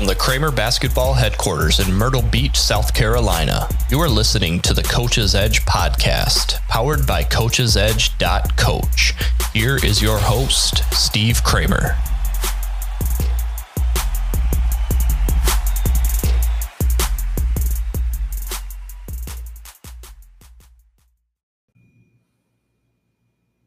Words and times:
From 0.00 0.06
the 0.06 0.14
Cramer 0.14 0.50
Basketball 0.50 1.12
Headquarters 1.12 1.78
in 1.78 1.92
Myrtle 1.92 2.22
Beach, 2.22 2.58
South 2.58 2.94
Carolina, 2.94 3.68
you 3.90 4.00
are 4.00 4.08
listening 4.08 4.58
to 4.60 4.72
the 4.72 4.82
Coach's 4.82 5.34
Edge 5.34 5.62
podcast, 5.66 6.54
powered 6.68 7.06
by 7.06 7.22
CoachesEdge.coach. 7.22 9.14
Here 9.52 9.76
is 9.84 10.00
your 10.00 10.16
host, 10.18 10.84
Steve 10.94 11.44
Cramer. 11.44 11.98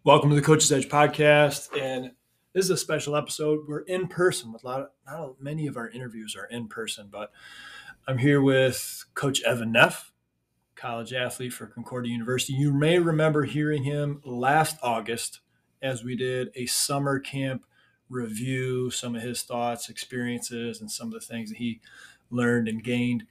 Welcome 0.04 0.32
to 0.32 0.36
the 0.36 0.42
Coach's 0.42 0.72
Edge 0.72 0.90
podcast, 0.90 1.80
and 1.80 2.14
this 2.54 2.66
is 2.66 2.72
a 2.72 2.78
special 2.78 3.16
episode. 3.16 3.68
We're 3.68 3.80
in 3.80 4.08
person 4.08 4.54
with 4.54 4.64
a 4.64 4.68
lot 4.68 4.82
of 4.82 4.90
not 5.08 5.42
many 5.42 5.66
of 5.66 5.76
our 5.76 5.90
interviews 5.90 6.36
are 6.36 6.46
in 6.46 6.68
person, 6.68 7.10
but 7.12 7.32
I'm 8.08 8.20
here 8.20 8.42
with 8.42 9.06
Coach 9.16 9.42
Evan 9.42 9.72
Neff, 9.72 10.12
college 10.76 11.14
athlete 11.14 11.54
for 11.54 11.66
Concordia 11.66 12.12
University. 12.12 12.54
You 12.54 12.72
may 12.72 13.00
remember 13.00 13.44
hearing 13.44 13.84
him 13.84 14.22
last 14.24 14.78
August 14.84 15.40
as 15.82 16.04
we 16.04 16.16
did 16.16 16.50
a 16.56 16.68
summer 16.68 17.20
camp 17.20 17.66
review, 18.08 18.92
some 18.92 19.16
of 19.16 19.24
his 19.24 19.42
thoughts, 19.42 19.90
experiences, 19.90 20.80
and 20.80 20.92
some 20.92 21.08
of 21.08 21.14
the 21.14 21.20
things 21.20 21.50
that 21.50 21.58
he 21.58 21.82
learned 22.30 22.68
and 22.68 22.84
gained 22.84 23.24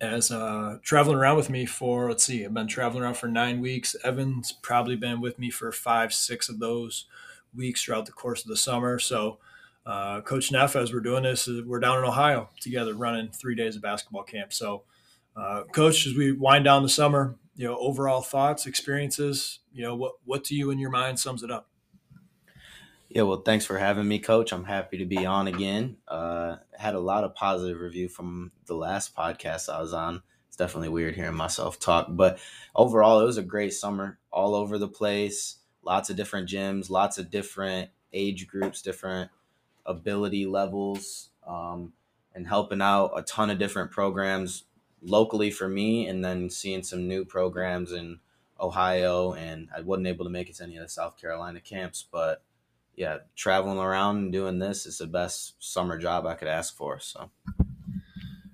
as 0.00 0.32
uh, 0.32 0.78
traveling 0.82 1.16
around 1.16 1.36
with 1.36 1.48
me 1.48 1.64
for 1.64 2.08
let's 2.08 2.24
see 2.24 2.44
i've 2.44 2.52
been 2.52 2.66
traveling 2.66 3.04
around 3.04 3.14
for 3.14 3.28
nine 3.28 3.60
weeks 3.60 3.94
evan's 4.02 4.50
probably 4.50 4.96
been 4.96 5.20
with 5.20 5.38
me 5.38 5.48
for 5.48 5.70
five 5.70 6.12
six 6.12 6.48
of 6.48 6.58
those 6.58 7.06
weeks 7.54 7.82
throughout 7.82 8.06
the 8.06 8.12
course 8.12 8.42
of 8.42 8.48
the 8.48 8.56
summer 8.56 8.98
so 8.98 9.38
uh, 9.84 10.20
coach 10.20 10.52
neff 10.52 10.76
as 10.76 10.92
we're 10.92 11.00
doing 11.00 11.24
this 11.24 11.48
we're 11.66 11.80
down 11.80 11.98
in 11.98 12.04
ohio 12.04 12.48
together 12.60 12.94
running 12.94 13.28
three 13.30 13.54
days 13.54 13.76
of 13.76 13.82
basketball 13.82 14.22
camp 14.22 14.52
so 14.52 14.84
uh, 15.36 15.62
coach 15.72 16.06
as 16.06 16.14
we 16.14 16.32
wind 16.32 16.64
down 16.64 16.82
the 16.82 16.88
summer 16.88 17.36
you 17.56 17.66
know 17.66 17.76
overall 17.78 18.22
thoughts 18.22 18.66
experiences 18.66 19.60
you 19.72 19.82
know 19.82 19.94
what 19.94 20.12
what 20.24 20.44
to 20.44 20.54
you 20.54 20.70
in 20.70 20.78
your 20.78 20.90
mind 20.90 21.18
sums 21.18 21.42
it 21.42 21.50
up 21.50 21.68
yeah, 23.14 23.22
well, 23.22 23.42
thanks 23.42 23.66
for 23.66 23.76
having 23.76 24.08
me, 24.08 24.20
Coach. 24.20 24.52
I'm 24.52 24.64
happy 24.64 24.96
to 24.96 25.04
be 25.04 25.26
on 25.26 25.46
again. 25.46 25.98
Uh, 26.08 26.56
had 26.78 26.94
a 26.94 27.00
lot 27.00 27.24
of 27.24 27.34
positive 27.34 27.78
review 27.78 28.08
from 28.08 28.52
the 28.64 28.74
last 28.74 29.14
podcast 29.14 29.68
I 29.68 29.82
was 29.82 29.92
on. 29.92 30.22
It's 30.48 30.56
definitely 30.56 30.88
weird 30.88 31.14
hearing 31.14 31.36
myself 31.36 31.78
talk, 31.78 32.06
but 32.08 32.38
overall, 32.74 33.20
it 33.20 33.26
was 33.26 33.36
a 33.36 33.42
great 33.42 33.74
summer. 33.74 34.18
All 34.30 34.54
over 34.54 34.78
the 34.78 34.88
place, 34.88 35.56
lots 35.82 36.10
of 36.10 36.16
different 36.16 36.48
gyms, 36.48 36.90
lots 36.90 37.18
of 37.18 37.30
different 37.30 37.90
age 38.12 38.46
groups, 38.46 38.82
different 38.82 39.30
ability 39.86 40.46
levels, 40.46 41.30
um, 41.46 41.92
and 42.34 42.46
helping 42.46 42.80
out 42.80 43.12
a 43.16 43.22
ton 43.22 43.50
of 43.50 43.58
different 43.58 43.90
programs 43.90 44.64
locally 45.02 45.50
for 45.50 45.68
me, 45.68 46.06
and 46.06 46.24
then 46.24 46.48
seeing 46.48 46.82
some 46.82 47.08
new 47.08 47.24
programs 47.24 47.92
in 47.92 48.20
Ohio. 48.60 49.32
And 49.32 49.68
I 49.76 49.80
wasn't 49.80 50.06
able 50.06 50.24
to 50.24 50.30
make 50.30 50.48
it 50.48 50.56
to 50.56 50.64
any 50.64 50.76
of 50.76 50.82
the 50.82 50.88
South 50.88 51.20
Carolina 51.20 51.60
camps, 51.60 52.06
but 52.10 52.42
yeah, 52.94 53.18
traveling 53.34 53.78
around 53.78 54.18
and 54.18 54.32
doing 54.32 54.58
this 54.58 54.86
is 54.86 54.98
the 54.98 55.06
best 55.06 55.54
summer 55.58 55.98
job 55.98 56.26
I 56.26 56.34
could 56.34 56.48
ask 56.48 56.76
for. 56.76 57.00
So, 57.00 57.30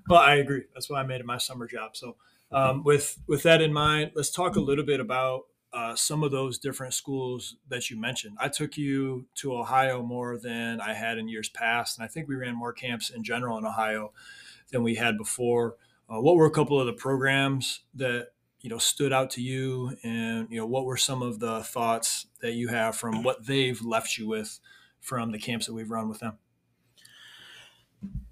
well, 0.09 0.21
I 0.21 0.37
agree. 0.37 0.65
That's 0.73 0.89
why 0.89 1.01
I 1.01 1.03
made 1.03 1.21
it 1.21 1.27
my 1.27 1.39
summer 1.39 1.67
job. 1.67 1.97
So, 1.97 2.17
um, 2.51 2.85
with 2.85 3.19
with 3.27 3.43
that 3.43 3.61
in 3.61 3.73
mind, 3.73 4.13
let's 4.15 4.31
talk 4.31 4.57
a 4.57 4.61
little 4.61 4.85
bit 4.85 5.01
about 5.01 5.47
uh, 5.79 5.95
some 5.95 6.25
of 6.25 6.33
those 6.33 6.59
different 6.59 6.93
schools 6.93 7.55
that 7.69 7.89
you 7.89 7.97
mentioned. 7.97 8.37
I 8.41 8.49
took 8.49 8.77
you 8.77 9.29
to 9.37 9.55
Ohio 9.55 10.03
more 10.03 10.37
than 10.37 10.81
I 10.81 10.93
had 10.93 11.19
in 11.19 11.29
years 11.29 11.49
past, 11.49 11.97
and 11.97 12.05
I 12.05 12.09
think 12.09 12.27
we 12.27 12.35
ran 12.35 12.57
more 12.57 12.73
camps 12.73 13.11
in 13.11 13.23
general 13.23 13.57
in 13.59 13.65
Ohio 13.65 14.13
than 14.73 14.83
we 14.83 14.97
had 14.97 15.17
before. 15.17 15.77
Uh, 16.09 16.21
what 16.21 16.35
were 16.35 16.47
a 16.47 16.51
couple 16.51 16.81
of 16.81 16.87
the 16.87 16.93
programs 16.93 17.83
that 17.95 18.33
you 18.61 18.69
know 18.69 18.79
stood 18.79 19.13
out 19.13 19.31
to 19.31 19.41
you 19.41 19.97
and 20.03 20.51
you 20.51 20.57
know 20.59 20.67
what 20.67 20.85
were 20.85 20.97
some 20.97 21.23
of 21.23 21.39
the 21.39 21.63
thoughts 21.63 22.27
that 22.41 22.55
you 22.55 22.67
have 22.67 22.97
from 22.97 23.23
what 23.23 23.47
they've 23.47 23.81
left 23.83 24.19
you 24.19 24.27
with 24.27 24.59
from 25.01 25.31
the 25.31 25.39
camps 25.39 25.67
that 25.67 25.75
we've 25.75 25.93
run 25.93 26.09
with 26.09 26.19
them 26.19 26.39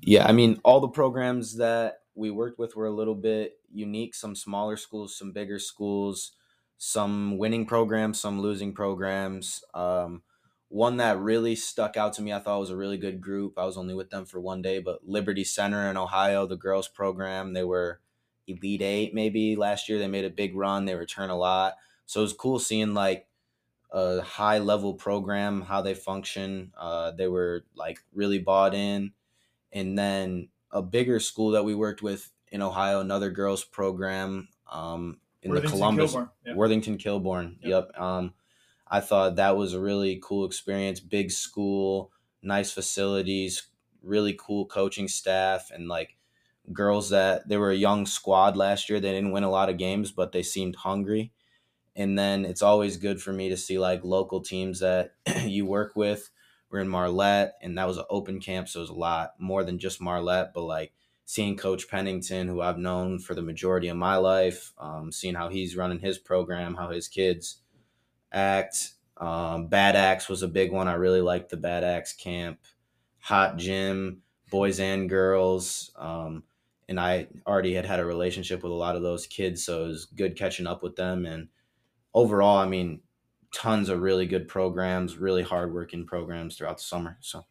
yeah 0.00 0.26
i 0.26 0.32
mean 0.32 0.60
all 0.65 0.81
the 0.81 0.88
programs 0.88 1.56
that 1.59 2.03
we 2.16 2.31
worked 2.31 2.59
with 2.59 2.75
were 2.75 2.87
a 2.87 2.91
little 2.91 3.15
bit 3.15 3.60
unique 3.72 4.16
some 4.16 4.34
smaller 4.34 4.76
schools 4.76 5.16
some 5.16 5.31
bigger 5.31 5.60
schools 5.60 6.32
some 6.78 7.38
winning 7.38 7.66
programs 7.66 8.20
some 8.20 8.41
losing 8.41 8.72
programs 8.72 9.64
um, 9.75 10.22
one 10.69 10.97
that 10.97 11.19
really 11.19 11.54
stuck 11.56 11.97
out 11.97 12.12
to 12.12 12.22
me 12.22 12.32
i 12.32 12.38
thought 12.38 12.60
was 12.60 12.70
a 12.70 12.76
really 12.76 12.98
good 12.98 13.20
group 13.20 13.59
i 13.59 13.64
was 13.64 13.76
only 13.76 13.94
with 13.94 14.10
them 14.10 14.25
for 14.25 14.41
one 14.41 14.62
day 14.62 14.78
but 14.78 15.06
liberty 15.06 15.44
center 15.44 15.88
in 15.91 15.97
ohio 15.97 16.47
the 16.47 16.56
girls 16.56 16.88
program 16.88 17.53
they 17.53 17.64
were 17.64 18.00
Elite 18.47 18.82
Eight 18.82 19.14
maybe 19.14 19.56
last 19.56 19.88
year. 19.88 19.98
They 19.98 20.09
made 20.09 20.25
a 20.25 20.31
big 20.31 20.54
run. 20.54 20.84
They 20.84 20.94
return 20.94 21.31
a 21.31 21.37
lot. 21.37 21.75
So 22.06 22.20
it 22.20 22.25
was 22.25 22.32
cool 22.32 22.59
seeing 22.59 22.94
like 22.94 23.28
a 23.91 24.20
high 24.20 24.58
level 24.58 24.94
program, 24.94 25.62
how 25.62 25.82
they 25.82 25.94
function. 25.94 26.72
Uh, 26.76 27.10
they 27.12 27.28
were 27.28 27.64
like 27.75 27.98
really 28.12 28.38
bought 28.38 28.75
in. 28.75 29.12
And 29.72 29.98
then 29.98 30.48
a 30.70 30.82
bigger 30.82 31.20
school 31.20 31.50
that 31.53 31.64
we 31.64 31.75
worked 31.75 32.03
with 32.03 32.31
in 32.48 32.62
Ohio, 32.62 33.00
another 33.00 33.31
girls 33.31 33.64
program 33.64 34.48
um, 34.70 35.19
in 35.46 35.50
Worthington, 35.50 35.70
the 35.70 35.76
Columbus, 35.76 36.14
Kilbourne. 36.14 36.54
Worthington 36.54 36.98
Kilbourne. 36.98 37.56
Yep. 37.62 37.90
yep. 37.92 38.00
Um, 38.00 38.34
I 38.88 39.00
thought 39.00 39.36
that 39.36 39.56
was 39.56 39.74
a 39.74 39.80
really 39.80 40.20
cool 40.22 40.44
experience. 40.44 41.00
Big 41.00 41.30
school, 41.30 42.12
nice 42.42 42.70
facilities, 42.70 43.68
really 44.02 44.36
cool 44.38 44.66
coaching 44.66 45.08
staff, 45.08 45.70
and 45.72 45.88
like 45.88 46.16
girls 46.72 47.10
that 47.10 47.48
they 47.48 47.56
were 47.56 47.70
a 47.70 47.76
young 47.76 48.06
squad 48.06 48.56
last 48.56 48.88
year. 48.88 49.00
They 49.00 49.12
didn't 49.12 49.32
win 49.32 49.44
a 49.44 49.50
lot 49.50 49.68
of 49.68 49.78
games, 49.78 50.12
but 50.12 50.32
they 50.32 50.42
seemed 50.42 50.76
hungry. 50.76 51.32
And 51.94 52.18
then 52.18 52.44
it's 52.44 52.62
always 52.62 52.98
good 52.98 53.22
for 53.22 53.32
me 53.32 53.48
to 53.48 53.56
see 53.56 53.78
like 53.78 54.04
local 54.04 54.40
teams 54.42 54.80
that 54.80 55.14
you 55.42 55.66
work 55.66 55.96
with. 55.96 56.30
We're 56.68 56.80
in 56.80 56.88
Marlette, 56.88 57.54
and 57.62 57.78
that 57.78 57.86
was 57.86 57.96
an 57.96 58.04
open 58.10 58.40
camp, 58.40 58.68
so 58.68 58.80
it 58.80 58.82
was 58.82 58.90
a 58.90 58.94
lot 58.94 59.34
more 59.38 59.62
than 59.62 59.78
just 59.78 60.00
Marlette, 60.00 60.52
but 60.52 60.62
like 60.62 60.92
seeing 61.26 61.56
Coach 61.56 61.88
Pennington, 61.91 62.47
who 62.47 62.60
I've 62.62 62.78
known 62.78 63.19
for 63.19 63.34
the 63.34 63.42
majority 63.42 63.88
of 63.88 63.97
my 63.97 64.16
life, 64.16 64.72
um, 64.78 65.10
seeing 65.10 65.34
how 65.34 65.48
he's 65.48 65.76
running 65.76 65.98
his 65.98 66.19
program, 66.19 66.76
how 66.76 66.91
his 66.91 67.09
kids 67.09 67.59
act. 68.32 68.92
Um, 69.16 69.66
Bad 69.66 69.97
Axe 69.97 70.28
was 70.28 70.42
a 70.42 70.48
big 70.48 70.70
one. 70.70 70.87
I 70.87 70.94
really 70.94 71.20
liked 71.20 71.50
the 71.50 71.56
Bad 71.56 71.82
Axe 71.82 72.12
camp. 72.12 72.60
Hot 73.19 73.56
gym, 73.56 74.22
boys 74.50 74.78
and 74.78 75.10
girls. 75.10 75.91
Um, 75.97 76.44
and 76.88 77.00
I 77.00 77.26
already 77.44 77.75
had 77.75 77.87
had 77.87 77.98
a 77.98 78.06
relationship 78.06 78.62
with 78.62 78.70
a 78.70 78.76
lot 78.76 78.94
of 78.94 79.03
those 79.03 79.26
kids, 79.26 79.64
so 79.64 79.84
it 79.84 79.88
was 79.88 80.04
good 80.04 80.37
catching 80.37 80.69
up 80.69 80.84
with 80.84 80.94
them. 80.94 81.26
And 81.26 81.48
overall, 82.14 82.58
I 82.58 82.69
mean, 82.69 83.00
tons 83.53 83.88
of 83.88 84.00
really 84.00 84.26
good 84.26 84.47
programs, 84.47 85.16
really 85.16 85.43
hardworking 85.43 86.06
programs 86.06 86.56
throughout 86.56 86.76
the 86.76 86.84
summer. 86.84 87.19
So, 87.20 87.47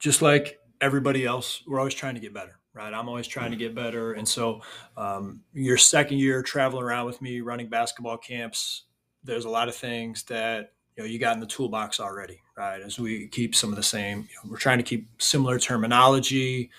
just 0.00 0.22
like 0.22 0.58
everybody 0.82 1.24
else, 1.24 1.62
we're 1.66 1.78
always 1.78 1.94
trying 1.94 2.14
to 2.14 2.20
get 2.20 2.34
better, 2.34 2.58
right? 2.74 2.92
I'm 2.92 3.08
always 3.08 3.26
trying 3.26 3.52
to 3.52 3.56
get 3.56 3.74
better, 3.74 4.12
and 4.12 4.28
so 4.28 4.60
um, 4.98 5.40
your 5.54 5.78
second 5.78 6.18
year 6.18 6.42
traveling 6.42 6.84
around 6.84 7.06
with 7.06 7.22
me, 7.22 7.40
running 7.40 7.68
basketball 7.68 8.18
camps, 8.18 8.84
there's 9.24 9.46
a 9.46 9.50
lot 9.50 9.68
of 9.68 9.74
things 9.74 10.24
that 10.24 10.72
you 10.96 11.02
know 11.02 11.08
you 11.08 11.18
got 11.18 11.34
in 11.34 11.40
the 11.40 11.46
toolbox 11.46 12.00
already 12.00 12.42
right? 12.56 12.82
As 12.82 12.98
we 12.98 13.28
keep 13.28 13.54
some 13.54 13.70
of 13.70 13.76
the 13.76 13.82
same 13.82 14.18
you 14.18 14.24
know, 14.44 14.50
we're 14.50 14.58
trying 14.58 14.78
to 14.78 14.84
keep 14.84 15.08
similar 15.20 15.58
terminology 15.58 16.70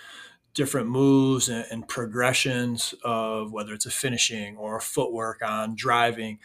different 0.54 0.88
moves 0.88 1.50
and, 1.50 1.66
and, 1.72 1.88
progressions 1.88 2.94
of 3.04 3.52
whether 3.52 3.74
it's 3.74 3.88
a 3.88 3.92
finishing 3.92 4.56
or 4.56 4.78
a 4.78 4.82
footwork 4.82 5.42
on 5.42 5.76
driving 5.76 6.38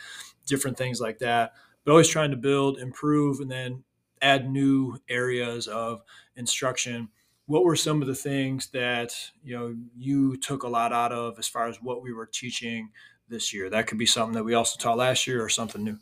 different 0.46 0.78
things 0.78 0.98
like 0.98 1.18
that. 1.18 1.52
But 1.84 1.92
always 1.92 2.08
trying 2.08 2.30
to 2.30 2.36
build 2.38 2.78
improve 2.78 3.40
and 3.40 3.50
then 3.50 3.84
add 4.22 4.50
new 4.50 4.96
areas 5.10 5.68
of 5.68 6.00
instruction 6.36 7.10
what 7.48 7.64
were 7.64 7.74
some 7.74 8.00
of 8.00 8.06
the 8.06 8.14
things 8.14 8.68
that 8.68 9.12
you 9.42 9.58
know 9.58 9.74
you 9.96 10.36
took 10.36 10.62
a 10.62 10.68
lot 10.68 10.92
out 10.92 11.12
of 11.12 11.36
as 11.38 11.48
far 11.48 11.66
as 11.66 11.82
what 11.82 12.02
we 12.02 12.12
were 12.12 12.26
teaching 12.26 12.90
this 13.28 13.52
year 13.52 13.68
that 13.68 13.86
could 13.86 13.98
be 13.98 14.06
something 14.06 14.34
that 14.34 14.44
we 14.44 14.54
also 14.54 14.78
taught 14.78 14.96
last 14.96 15.26
year 15.26 15.42
or 15.42 15.48
something 15.48 15.82
new 15.82 15.98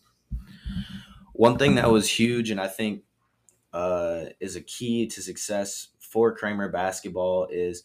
one 1.37 1.59
thing 1.59 1.75
that 1.75 1.91
was 1.91 2.09
huge, 2.09 2.51
and 2.51 2.59
I 2.59 2.67
think 2.67 3.03
uh, 3.73 4.27
is 4.41 4.57
a 4.57 4.63
key 4.63 5.07
to 5.09 5.21
success 5.21 5.89
for 5.99 6.35
Cramer 6.35 6.71
basketball, 6.71 7.47
is 7.51 7.85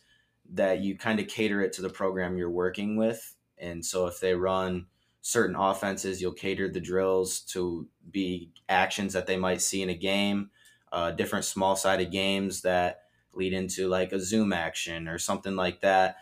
that 0.53 0.79
you 0.79 0.97
kind 0.97 1.19
of 1.19 1.27
cater 1.27 1.61
it 1.61 1.73
to 1.73 1.81
the 1.81 1.89
program 1.89 2.37
you're 2.37 2.49
working 2.49 2.95
with. 2.95 3.35
And 3.57 3.85
so 3.85 4.07
if 4.07 4.21
they 4.21 4.35
run 4.35 4.87
certain 5.21 5.57
offenses, 5.57 6.21
you'll 6.21 6.31
cater 6.31 6.69
the 6.69 6.79
drills 6.79 7.41
to 7.41 7.87
be 8.09 8.51
actions 8.69 9.13
that 9.13 9.27
they 9.27 9.37
might 9.37 9.61
see 9.61 9.81
in 9.81 9.89
a 9.89 9.95
game, 9.95 10.49
uh, 10.93 11.11
different 11.11 11.43
small 11.43 11.75
sided 11.75 12.09
games 12.09 12.61
that 12.61 13.01
lead 13.33 13.53
into 13.53 13.87
like 13.87 14.11
a 14.11 14.19
zoom 14.19 14.53
action 14.53 15.07
or 15.07 15.17
something 15.17 15.55
like 15.55 15.81
that. 15.81 16.17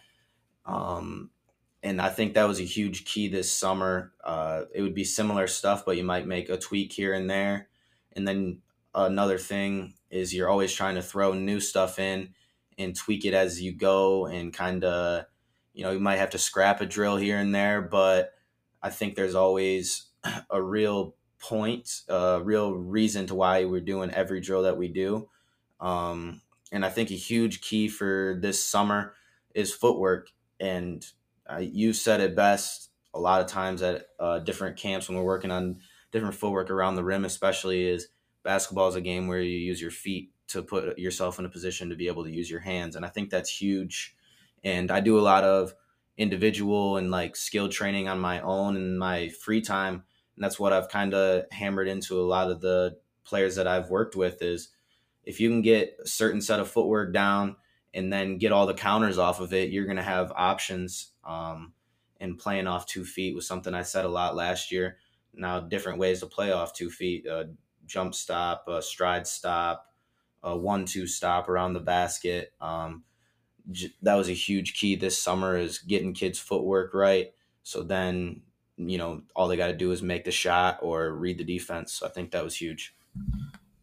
Um, 0.66 1.32
and 1.82 2.02
I 2.02 2.10
think 2.10 2.34
that 2.34 2.48
was 2.48 2.60
a 2.60 2.64
huge 2.64 3.06
key 3.06 3.28
this 3.28 3.52
summer. 3.52 4.14
Uh, 4.24 4.64
it 4.74 4.82
would 4.82 4.94
be 4.94 5.04
similar 5.04 5.48
stuff, 5.48 5.86
but 5.86 5.98
you 5.98 6.04
might 6.04 6.28
make 6.28 6.50
a 6.50 6.58
tweak 6.58 6.92
here 6.94 7.14
and 7.14 7.30
there. 7.30 7.70
And 8.14 8.28
then 8.28 8.62
another 8.94 9.38
thing 9.38 9.94
is 10.10 10.34
you're 10.34 10.50
always 10.50 10.74
trying 10.74 10.96
to 10.96 11.02
throw 11.02 11.34
new 11.34 11.60
stuff 11.60 12.00
in 12.00 12.34
and 12.78 12.96
tweak 12.96 13.26
it 13.26 13.34
as 13.34 13.62
you 13.62 13.74
go 13.74 14.26
and 14.26 14.54
kind 14.54 14.84
of 14.84 15.26
you 15.74 15.84
know 15.84 15.92
you 15.92 16.00
might 16.00 16.18
have 16.18 16.32
to 16.32 16.38
scrap 16.38 16.82
a 16.82 16.86
drill 16.86 17.18
here 17.18 17.38
and 17.38 17.54
there 17.54 17.82
but 17.82 18.34
i 18.82 18.90
think 18.90 19.16
there's 19.16 19.36
always 19.36 20.08
a 20.50 20.62
real 20.62 21.16
point 21.40 22.02
a 22.08 22.42
real 22.44 22.74
reason 22.74 23.28
to 23.28 23.36
why 23.36 23.66
we're 23.66 23.80
doing 23.80 24.12
every 24.12 24.42
drill 24.42 24.64
that 24.64 24.78
we 24.78 24.88
do 24.88 25.30
um, 25.80 26.42
and 26.72 26.86
i 26.86 26.90
think 26.90 27.12
a 27.12 27.16
huge 27.16 27.62
key 27.62 27.88
for 27.88 28.38
this 28.42 28.64
summer 28.64 29.14
is 29.54 29.74
footwork 29.74 30.30
and 30.60 31.08
uh, 31.52 31.58
you 31.58 31.94
said 31.94 32.22
it 32.22 32.36
best 32.36 32.92
a 33.14 33.20
lot 33.20 33.42
of 33.42 33.48
times 33.48 33.82
at 33.82 34.06
uh, 34.20 34.40
different 34.40 34.78
camps 34.78 35.10
when 35.10 35.18
we're 35.18 35.24
working 35.24 35.52
on 35.52 35.80
different 36.12 36.36
footwork 36.36 36.70
around 36.70 36.96
the 36.96 37.04
rim 37.04 37.26
especially 37.26 37.88
is 37.88 38.10
basketball 38.44 38.88
is 38.88 38.96
a 38.96 39.02
game 39.02 39.28
where 39.28 39.42
you 39.42 39.58
use 39.58 39.82
your 39.82 39.92
feet 39.92 40.32
to 40.50 40.64
put 40.64 40.98
yourself 40.98 41.40
in 41.40 41.46
a 41.46 41.50
position 41.50 41.90
to 41.90 41.96
be 41.96 42.08
able 42.08 42.24
to 42.24 42.32
use 42.32 42.50
your 42.50 42.60
hands. 42.60 42.96
And 42.96 43.06
I 43.06 43.10
think 43.10 43.30
that's 43.30 43.50
huge. 43.50 44.16
And 44.64 44.92
I 44.92 45.00
do 45.00 45.18
a 45.18 45.22
lot 45.22 45.44
of 45.44 45.74
individual 46.18 46.98
and 46.98 47.12
like 47.12 47.36
skill 47.36 47.70
training 47.70 48.08
on 48.10 48.20
my 48.20 48.42
own 48.42 48.76
in 48.76 48.98
my 48.98 49.30
free 49.30 49.62
time. 49.62 50.04
And 50.36 50.44
that's 50.44 50.60
what 50.60 50.74
I've 50.74 50.90
kind 50.90 51.14
of 51.14 51.46
hammered 51.52 51.88
into 51.88 52.20
a 52.20 52.26
lot 52.26 52.50
of 52.50 52.62
the 52.62 52.98
players 53.24 53.56
that 53.56 53.68
I've 53.68 53.90
worked 53.90 54.16
with 54.16 54.42
is 54.42 54.70
if 55.30 55.40
you 55.40 55.48
can 55.48 55.62
get 55.62 55.96
a 56.04 56.08
certain 56.08 56.42
set 56.42 56.60
of 56.60 56.68
footwork 56.68 57.14
down 57.14 57.56
and 57.94 58.12
then 58.12 58.40
get 58.40 58.52
all 58.52 58.66
the 58.66 58.74
counters 58.74 59.20
off 59.20 59.40
of 59.40 59.54
it, 59.54 59.70
you're 59.70 59.86
going 59.86 59.98
to 59.98 60.02
have 60.02 60.34
options. 60.36 61.12
Um, 61.24 61.74
and 62.20 62.40
playing 62.40 62.66
off 62.66 62.88
two 62.88 63.06
feet 63.06 63.36
was 63.36 63.46
something 63.46 63.76
I 63.76 63.84
said 63.84 64.06
a 64.06 64.10
lot 64.10 64.36
last 64.36 64.72
year. 64.72 64.98
Now, 65.32 65.60
different 65.60 66.00
ways 66.00 66.22
to 66.22 66.26
play 66.26 66.52
off 66.52 66.74
two 66.74 66.90
feet, 66.90 67.28
uh, 67.28 67.44
jump 67.86 68.16
stop, 68.16 68.68
a 68.68 68.82
stride 68.82 69.28
stop, 69.28 69.94
a 70.42 70.58
one-two 70.58 71.06
stop 71.06 71.48
around 71.48 71.74
the 71.74 71.80
basket. 71.80 72.52
Um, 72.60 73.04
j- 73.70 73.94
that 74.02 74.16
was 74.16 74.30
a 74.30 74.34
huge 74.34 74.74
key 74.74 74.96
this 74.96 75.22
summer 75.22 75.56
is 75.56 75.78
getting 75.78 76.14
kids' 76.16 76.40
footwork 76.40 76.96
right. 76.96 77.34
So 77.62 77.84
then, 77.84 78.42
you 78.78 78.98
know, 78.98 79.22
all 79.36 79.48
they 79.48 79.58
got 79.58 79.68
to 79.68 79.78
do 79.78 79.92
is 79.92 80.02
make 80.02 80.26
the 80.26 80.32
shot 80.32 80.80
or 80.82 81.14
read 81.14 81.38
the 81.38 81.44
defense. 81.44 81.94
So 81.94 82.08
I 82.08 82.10
think 82.10 82.32
that 82.32 82.44
was 82.44 82.56
huge. 82.56 82.96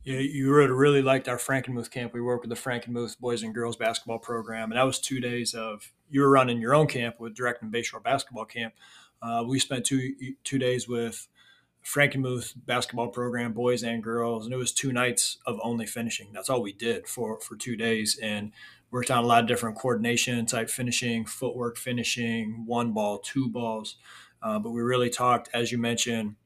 You 0.06 0.54
have 0.54 0.70
really 0.70 1.02
liked 1.02 1.26
our 1.26 1.36
Frankenmuth 1.36 1.90
camp. 1.90 2.14
We 2.14 2.20
worked 2.20 2.46
with 2.46 2.56
the 2.56 2.70
Frankenmuth 2.70 3.18
boys 3.18 3.42
and 3.42 3.52
girls 3.52 3.74
basketball 3.74 4.20
program, 4.20 4.70
and 4.70 4.78
that 4.78 4.84
was 4.84 5.00
two 5.00 5.18
days 5.18 5.52
of 5.52 5.92
you 6.08 6.20
were 6.20 6.30
running 6.30 6.60
your 6.60 6.76
own 6.76 6.86
camp 6.86 7.18
with 7.18 7.34
Direct 7.34 7.60
and 7.60 7.72
Bayshore 7.74 8.04
basketball 8.04 8.44
camp. 8.44 8.74
Uh, 9.20 9.42
we 9.44 9.58
spent 9.58 9.84
two 9.84 10.14
two 10.44 10.60
days 10.60 10.86
with 10.86 11.26
Frankenmuth 11.84 12.54
basketball 12.66 13.08
program, 13.08 13.52
boys 13.52 13.82
and 13.82 14.00
girls, 14.00 14.44
and 14.44 14.54
it 14.54 14.58
was 14.58 14.70
two 14.70 14.92
nights 14.92 15.38
of 15.44 15.58
only 15.60 15.86
finishing. 15.86 16.28
That's 16.32 16.48
all 16.48 16.62
we 16.62 16.72
did 16.72 17.08
for 17.08 17.40
for 17.40 17.56
two 17.56 17.74
days, 17.74 18.16
and 18.22 18.52
worked 18.92 19.10
on 19.10 19.24
a 19.24 19.26
lot 19.26 19.42
of 19.42 19.48
different 19.48 19.76
coordination 19.76 20.46
type 20.46 20.70
finishing, 20.70 21.24
footwork 21.24 21.76
finishing, 21.76 22.62
one 22.64 22.92
ball, 22.92 23.18
two 23.18 23.48
balls. 23.48 23.96
Uh, 24.40 24.60
but 24.60 24.70
we 24.70 24.82
really 24.82 25.10
talked, 25.10 25.48
as 25.52 25.72
you 25.72 25.78
mentioned, 25.78 26.36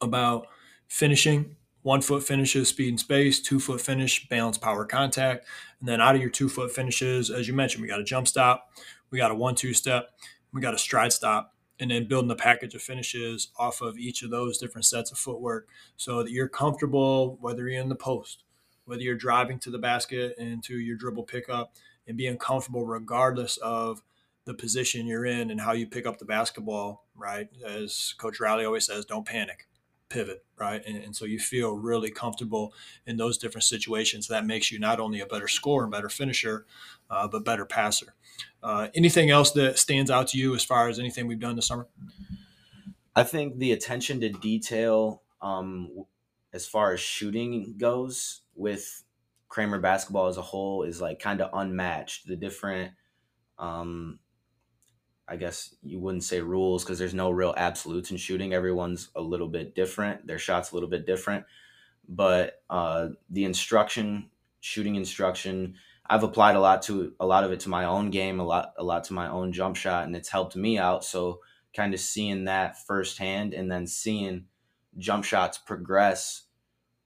about 0.00 0.46
finishing. 0.88 1.56
One 1.82 2.02
foot 2.02 2.22
finishes, 2.22 2.68
speed 2.68 2.90
and 2.90 3.00
space. 3.00 3.40
Two 3.40 3.58
foot 3.58 3.80
finish, 3.80 4.28
balance, 4.28 4.58
power, 4.58 4.84
contact. 4.84 5.46
And 5.80 5.88
then 5.88 6.00
out 6.00 6.14
of 6.14 6.20
your 6.20 6.30
two 6.30 6.48
foot 6.48 6.72
finishes, 6.72 7.30
as 7.30 7.48
you 7.48 7.54
mentioned, 7.54 7.82
we 7.82 7.88
got 7.88 8.00
a 8.00 8.04
jump 8.04 8.28
stop, 8.28 8.68
we 9.10 9.18
got 9.18 9.30
a 9.30 9.34
one 9.34 9.54
two 9.54 9.72
step, 9.72 10.10
we 10.52 10.60
got 10.60 10.74
a 10.74 10.78
stride 10.78 11.12
stop, 11.12 11.54
and 11.80 11.90
then 11.90 12.06
building 12.06 12.28
the 12.28 12.36
package 12.36 12.74
of 12.74 12.82
finishes 12.82 13.48
off 13.56 13.80
of 13.80 13.98
each 13.98 14.22
of 14.22 14.30
those 14.30 14.58
different 14.58 14.84
sets 14.84 15.10
of 15.10 15.18
footwork 15.18 15.68
so 15.96 16.22
that 16.22 16.30
you're 16.30 16.48
comfortable 16.48 17.38
whether 17.40 17.68
you're 17.68 17.80
in 17.80 17.88
the 17.88 17.94
post 17.94 18.44
whether 18.84 19.02
you're 19.02 19.16
driving 19.16 19.58
to 19.58 19.70
the 19.70 19.78
basket 19.78 20.34
and 20.38 20.62
to 20.62 20.78
your 20.78 20.96
dribble 20.96 21.24
pickup 21.24 21.72
and 22.06 22.16
being 22.16 22.36
comfortable 22.36 22.86
regardless 22.86 23.56
of 23.58 24.02
the 24.44 24.54
position 24.54 25.06
you're 25.06 25.26
in 25.26 25.50
and 25.50 25.60
how 25.60 25.72
you 25.72 25.86
pick 25.86 26.06
up 26.06 26.18
the 26.18 26.24
basketball 26.24 27.06
right 27.16 27.48
as 27.66 28.14
coach 28.18 28.38
Riley 28.38 28.64
always 28.64 28.86
says 28.86 29.04
don't 29.04 29.26
panic 29.26 29.66
pivot 30.10 30.44
right 30.58 30.82
and, 30.86 30.96
and 30.96 31.16
so 31.16 31.24
you 31.24 31.38
feel 31.38 31.72
really 31.72 32.10
comfortable 32.10 32.74
in 33.06 33.16
those 33.16 33.38
different 33.38 33.64
situations 33.64 34.28
that 34.28 34.44
makes 34.44 34.70
you 34.70 34.78
not 34.78 35.00
only 35.00 35.20
a 35.20 35.26
better 35.26 35.48
scorer 35.48 35.84
and 35.84 35.92
better 35.92 36.08
finisher 36.08 36.66
uh, 37.10 37.26
but 37.26 37.44
better 37.44 37.64
passer 37.64 38.14
uh, 38.62 38.88
anything 38.94 39.30
else 39.30 39.52
that 39.52 39.78
stands 39.78 40.10
out 40.10 40.28
to 40.28 40.38
you 40.38 40.54
as 40.54 40.64
far 40.64 40.88
as 40.88 40.98
anything 40.98 41.26
we've 41.26 41.40
done 41.40 41.56
this 41.56 41.66
summer? 41.66 41.88
I 43.16 43.22
think 43.22 43.58
the 43.58 43.72
attention 43.72 44.20
to 44.20 44.28
detail, 44.28 45.22
um, 45.40 46.04
as 46.52 46.66
far 46.66 46.92
as 46.92 47.00
shooting 47.00 47.74
goes, 47.78 48.42
with 48.54 49.02
Cramer 49.48 49.80
basketball 49.80 50.28
as 50.28 50.36
a 50.36 50.42
whole, 50.42 50.82
is 50.82 51.00
like 51.00 51.18
kind 51.18 51.40
of 51.40 51.50
unmatched. 51.52 52.26
The 52.26 52.36
different, 52.36 52.92
um, 53.58 54.18
I 55.30 55.36
guess 55.36 55.74
you 55.82 56.00
wouldn't 56.00 56.24
say 56.24 56.40
rules 56.40 56.84
because 56.84 56.98
there's 56.98 57.14
no 57.14 57.30
real 57.30 57.54
absolutes 57.56 58.10
in 58.10 58.16
shooting. 58.16 58.52
Everyone's 58.52 59.10
a 59.14 59.20
little 59.20 59.48
bit 59.48 59.74
different. 59.74 60.26
Their 60.26 60.38
shots 60.38 60.72
a 60.72 60.74
little 60.74 60.90
bit 60.90 61.06
different, 61.06 61.44
but 62.08 62.62
uh, 62.68 63.10
the 63.30 63.44
instruction, 63.44 64.30
shooting 64.60 64.96
instruction 64.96 65.76
I've 66.10 66.24
applied 66.24 66.56
a 66.56 66.60
lot 66.60 66.82
to 66.82 67.12
a 67.20 67.24
lot 67.24 67.44
of 67.44 67.52
it 67.52 67.60
to 67.60 67.68
my 67.68 67.84
own 67.84 68.10
game, 68.10 68.40
a 68.40 68.44
lot 68.44 68.74
a 68.76 68.82
lot 68.82 69.04
to 69.04 69.12
my 69.12 69.28
own 69.28 69.52
jump 69.52 69.76
shot, 69.76 70.06
and 70.06 70.16
it's 70.16 70.28
helped 70.28 70.56
me 70.56 70.76
out. 70.76 71.04
So 71.04 71.38
kind 71.74 71.94
of 71.94 72.00
seeing 72.00 72.46
that 72.46 72.84
firsthand, 72.84 73.54
and 73.54 73.70
then 73.70 73.86
seeing 73.86 74.46
jump 74.98 75.22
shots 75.22 75.56
progress, 75.56 76.42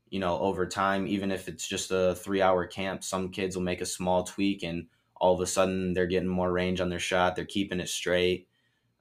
you 0.08 0.20
know, 0.20 0.38
over 0.38 0.66
time. 0.66 1.06
Even 1.06 1.30
if 1.30 1.48
it's 1.48 1.68
just 1.68 1.90
a 1.90 2.14
three 2.14 2.40
hour 2.40 2.66
camp, 2.66 3.04
some 3.04 3.28
kids 3.28 3.54
will 3.54 3.62
make 3.62 3.82
a 3.82 3.86
small 3.86 4.24
tweak, 4.24 4.62
and 4.62 4.86
all 5.16 5.34
of 5.34 5.40
a 5.40 5.46
sudden 5.46 5.94
they're 5.94 6.06
getting 6.06 6.28
more 6.28 6.52
range 6.52 6.80
on 6.80 6.88
their 6.88 6.98
shot. 6.98 7.36
They're 7.36 7.44
keeping 7.44 7.80
it 7.80 7.88
straight. 7.88 8.48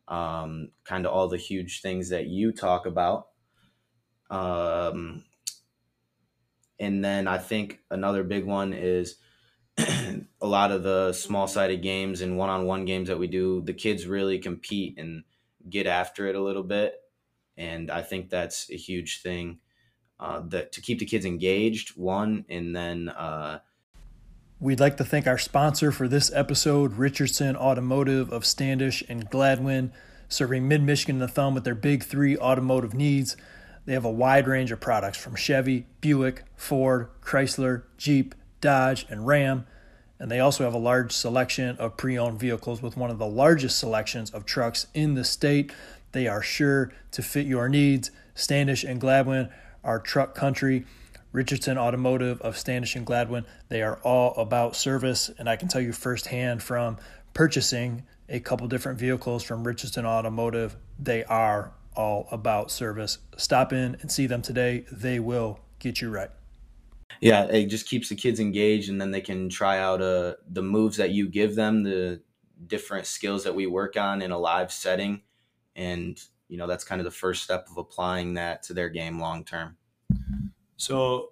Um, 0.08 0.72
kind 0.84 1.06
of 1.06 1.14
all 1.14 1.28
the 1.28 1.38
huge 1.38 1.82
things 1.82 2.10
that 2.10 2.28
you 2.28 2.52
talk 2.52 2.86
about. 2.86 3.30
Um, 4.30 5.26
and 6.80 7.04
then 7.04 7.28
I 7.28 7.38
think 7.38 7.80
another 7.90 8.24
big 8.24 8.46
one 8.46 8.74
is 8.74 9.18
a 9.78 10.24
lot 10.42 10.72
of 10.72 10.84
the 10.84 11.14
small 11.14 11.48
sided 11.48 11.82
games 11.82 12.22
and 12.22 12.38
one 12.38 12.50
on 12.50 12.66
one 12.66 12.86
games 12.86 13.08
that 13.08 13.20
we 13.20 13.28
do, 13.28 13.62
the 13.62 13.74
kids 13.74 14.06
really 14.06 14.40
compete 14.40 14.98
and 15.00 15.24
get 15.70 15.88
after 15.88 16.28
it 16.28 16.36
a 16.36 16.42
little 16.44 16.64
bit. 16.64 16.96
And 17.56 17.90
I 17.92 18.02
think 18.02 18.30
that's 18.30 18.70
a 18.72 18.76
huge 18.76 19.22
thing 19.22 19.60
uh, 20.20 20.42
that 20.48 20.72
to 20.74 20.82
keep 20.82 21.00
the 21.00 21.06
kids 21.06 21.26
engaged, 21.26 21.96
one, 21.98 22.46
and 22.50 22.76
then. 22.76 23.10
Uh, 23.10 23.60
We'd 24.64 24.80
like 24.80 24.96
to 24.96 25.04
thank 25.04 25.28
our 25.28 25.38
sponsor 25.38 25.92
for 25.92 26.08
this 26.08 26.32
episode, 26.34 26.94
Richardson 26.94 27.58
Automotive 27.58 28.32
of 28.32 28.46
Standish 28.46 29.04
and 29.10 29.30
Gladwin, 29.30 29.92
serving 30.30 30.70
mid 30.70 30.82
Michigan 30.82 31.16
and 31.16 31.24
the 31.24 31.28
thumb 31.28 31.54
with 31.54 31.66
their 31.66 31.76
big 31.76 32.02
three 32.02 32.38
automotive 32.38 32.94
needs. 32.94 33.36
They 33.84 33.92
have 33.92 34.06
a 34.06 34.10
wide 34.10 34.48
range 34.48 34.72
of 34.72 34.80
products 34.80 35.18
from 35.18 35.36
Chevy, 35.36 35.86
Buick, 36.00 36.46
Ford, 36.56 37.10
Chrysler, 37.20 37.84
Jeep, 37.98 38.36
Dodge, 38.62 39.06
and 39.10 39.28
Ram. 39.28 39.68
And 40.18 40.32
they 40.32 40.40
also 40.40 40.64
have 40.64 40.74
a 40.74 40.78
large 40.78 41.12
selection 41.12 41.76
of 41.76 41.98
pre 41.98 42.18
owned 42.18 42.40
vehicles 42.40 42.82
with 42.82 42.96
one 42.96 43.12
of 43.12 43.18
the 43.18 43.28
largest 43.28 43.78
selections 43.78 44.32
of 44.32 44.46
trucks 44.46 44.88
in 44.94 45.16
the 45.16 45.26
state. 45.26 45.74
They 46.14 46.26
are 46.26 46.42
sure 46.42 46.94
to 47.12 47.22
fit 47.22 47.46
your 47.46 47.68
needs. 47.68 48.12
Standish 48.34 48.86
and 48.86 49.02
Gladwin 49.02 49.52
are 49.84 50.00
truck 50.00 50.34
country. 50.34 50.86
Richardson 51.34 51.78
Automotive 51.78 52.42
of 52.42 52.58
Standish 52.58 52.96
and 52.96 53.06
Gladwin, 53.06 53.44
they 53.68 53.82
are 53.82 54.00
all 54.04 54.34
about 54.36 54.78
service. 54.78 55.30
And 55.38 55.50
I 55.50 55.58
can 55.58 55.68
tell 55.68 55.82
you 55.82 55.92
firsthand 55.92 56.64
from 56.64 56.98
purchasing 57.34 58.04
a 58.30 58.40
couple 58.40 58.68
different 58.68 58.98
vehicles 58.98 59.44
from 59.44 59.68
Richardson 59.68 60.06
Automotive, 60.06 60.78
they 60.98 61.26
are 61.26 61.74
all 61.96 62.30
about 62.32 62.72
service. 62.72 63.18
Stop 63.36 63.74
in 63.74 63.98
and 64.00 64.10
see 64.10 64.28
them 64.28 64.42
today. 64.42 64.86
They 64.90 65.20
will 65.20 65.60
get 65.80 66.00
you 66.00 66.10
right 66.10 66.30
yeah, 67.24 67.46
it 67.46 67.68
just 67.68 67.88
keeps 67.88 68.10
the 68.10 68.16
kids 68.16 68.42
engaged, 68.42 68.90
and 68.90 69.00
then 69.00 69.12
they 69.12 69.22
can 69.22 69.48
try 69.48 69.80
out 69.80 70.02
uh, 70.02 70.34
the 70.50 70.62
moves 70.62 70.98
that 70.98 71.12
you 71.12 71.30
give 71.30 71.56
them, 71.56 71.84
the 71.84 72.22
different 72.68 73.06
skills 73.06 73.46
that 73.46 73.56
we 73.56 73.66
work 73.66 73.96
on 73.96 74.22
in 74.22 74.32
a 74.32 74.38
live 74.38 74.74
setting, 74.74 75.22
and 75.76 76.20
you 76.50 76.58
know 76.58 76.68
that's 76.68 76.84
kind 76.84 77.00
of 77.00 77.06
the 77.06 77.12
first 77.12 77.44
step 77.44 77.68
of 77.72 77.78
applying 77.78 78.34
that 78.34 78.64
to 78.64 78.74
their 78.74 78.90
game 78.90 79.20
long 79.20 79.46
term. 79.46 79.78
So 80.84 81.32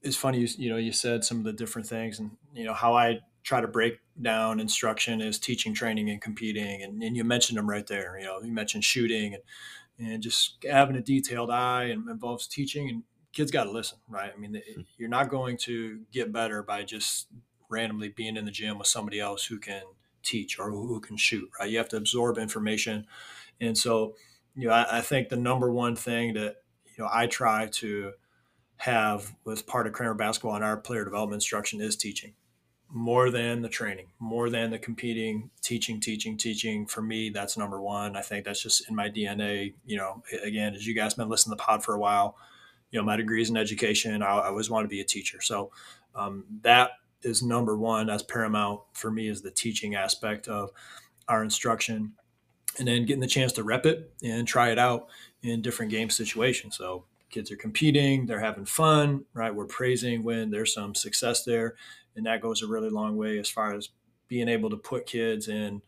it's 0.00 0.16
funny, 0.16 0.38
you, 0.38 0.48
you 0.56 0.70
know, 0.70 0.78
you 0.78 0.90
said 0.90 1.22
some 1.22 1.36
of 1.36 1.44
the 1.44 1.52
different 1.52 1.86
things, 1.86 2.18
and 2.18 2.30
you 2.54 2.64
know 2.64 2.72
how 2.72 2.94
I 2.94 3.20
try 3.42 3.60
to 3.60 3.68
break 3.68 3.98
down 4.20 4.58
instruction 4.58 5.20
is 5.20 5.38
teaching, 5.38 5.74
training, 5.74 6.08
and 6.08 6.20
competing, 6.20 6.82
and, 6.82 7.02
and 7.02 7.14
you 7.14 7.22
mentioned 7.22 7.58
them 7.58 7.68
right 7.68 7.86
there. 7.86 8.18
You 8.18 8.24
know, 8.24 8.40
you 8.42 8.52
mentioned 8.52 8.84
shooting 8.84 9.34
and 9.34 9.42
and 9.98 10.22
just 10.22 10.56
having 10.68 10.96
a 10.96 11.02
detailed 11.02 11.50
eye 11.50 11.84
and 11.84 12.08
involves 12.08 12.46
teaching 12.46 12.88
and 12.88 13.02
kids 13.32 13.50
got 13.50 13.64
to 13.64 13.70
listen, 13.70 13.98
right? 14.08 14.32
I 14.34 14.38
mean, 14.38 14.62
hmm. 14.74 14.80
you're 14.96 15.10
not 15.10 15.28
going 15.28 15.58
to 15.58 16.00
get 16.10 16.32
better 16.32 16.62
by 16.62 16.82
just 16.82 17.28
randomly 17.68 18.08
being 18.08 18.36
in 18.38 18.46
the 18.46 18.50
gym 18.50 18.78
with 18.78 18.86
somebody 18.86 19.20
else 19.20 19.44
who 19.44 19.58
can 19.58 19.82
teach 20.22 20.58
or 20.58 20.70
who 20.70 21.00
can 21.00 21.18
shoot, 21.18 21.50
right? 21.60 21.70
You 21.70 21.76
have 21.78 21.88
to 21.90 21.96
absorb 21.98 22.38
information. 22.38 23.06
And 23.60 23.76
so, 23.76 24.14
you 24.54 24.68
know, 24.68 24.74
I, 24.74 24.98
I 24.98 25.00
think 25.02 25.28
the 25.28 25.36
number 25.36 25.70
one 25.70 25.96
thing 25.96 26.34
that, 26.34 26.56
you 26.96 27.04
know, 27.04 27.10
I 27.12 27.26
try 27.26 27.66
to 27.66 28.12
have 28.78 29.34
with 29.44 29.66
part 29.66 29.86
of 29.86 29.92
Cramer 29.92 30.14
basketball 30.14 30.54
and 30.54 30.64
our 30.64 30.76
player 30.76 31.04
development 31.04 31.36
instruction 31.36 31.80
is 31.80 31.96
teaching 31.96 32.34
more 32.88 33.30
than 33.30 33.62
the 33.62 33.68
training, 33.68 34.06
more 34.18 34.48
than 34.48 34.70
the 34.70 34.78
competing, 34.78 35.50
teaching, 35.62 36.00
teaching, 36.00 36.36
teaching. 36.36 36.86
For 36.86 37.02
me, 37.02 37.30
that's 37.30 37.56
number 37.56 37.80
one. 37.80 38.16
I 38.16 38.22
think 38.22 38.44
that's 38.44 38.62
just 38.62 38.88
in 38.88 38.94
my 38.94 39.08
DNA. 39.08 39.74
You 39.84 39.96
know, 39.96 40.22
again, 40.44 40.74
as 40.74 40.86
you 40.86 40.94
guys 40.94 41.14
been 41.14 41.28
listening 41.28 41.56
to 41.56 41.56
the 41.56 41.64
pod 41.64 41.84
for 41.84 41.94
a 41.94 41.98
while, 41.98 42.36
you 42.90 42.98
know, 42.98 43.04
my 43.04 43.16
degrees 43.16 43.50
in 43.50 43.56
education, 43.56 44.22
I, 44.22 44.26
I 44.26 44.46
always 44.48 44.70
want 44.70 44.84
to 44.84 44.88
be 44.88 45.00
a 45.00 45.04
teacher. 45.04 45.40
So 45.40 45.72
um, 46.14 46.44
that 46.62 46.90
is 47.22 47.42
number 47.42 47.76
one. 47.76 48.06
That's 48.06 48.22
paramount 48.22 48.80
for 48.92 49.10
me 49.10 49.28
is 49.28 49.42
the 49.42 49.50
teaching 49.50 49.96
aspect 49.96 50.46
of 50.46 50.70
our 51.28 51.42
instruction, 51.42 52.12
and 52.78 52.86
then 52.86 53.04
getting 53.04 53.20
the 53.20 53.26
chance 53.26 53.52
to 53.54 53.64
rep 53.64 53.84
it 53.84 54.12
and 54.22 54.46
try 54.46 54.70
it 54.70 54.78
out 54.78 55.08
in 55.42 55.60
different 55.60 55.90
game 55.90 56.08
situations. 56.08 56.76
So 56.76 57.04
kids 57.36 57.52
are 57.52 57.56
competing, 57.56 58.24
they're 58.24 58.40
having 58.40 58.64
fun, 58.64 59.26
right? 59.34 59.54
We're 59.54 59.66
praising 59.66 60.22
when 60.22 60.50
there's 60.50 60.72
some 60.72 60.94
success 60.94 61.44
there, 61.44 61.74
and 62.16 62.24
that 62.24 62.40
goes 62.40 62.62
a 62.62 62.66
really 62.66 62.88
long 62.88 63.18
way 63.18 63.38
as 63.38 63.50
far 63.50 63.74
as 63.74 63.90
being 64.26 64.48
able 64.48 64.70
to 64.70 64.76
put 64.78 65.04
kids 65.04 65.46
in 65.46 65.82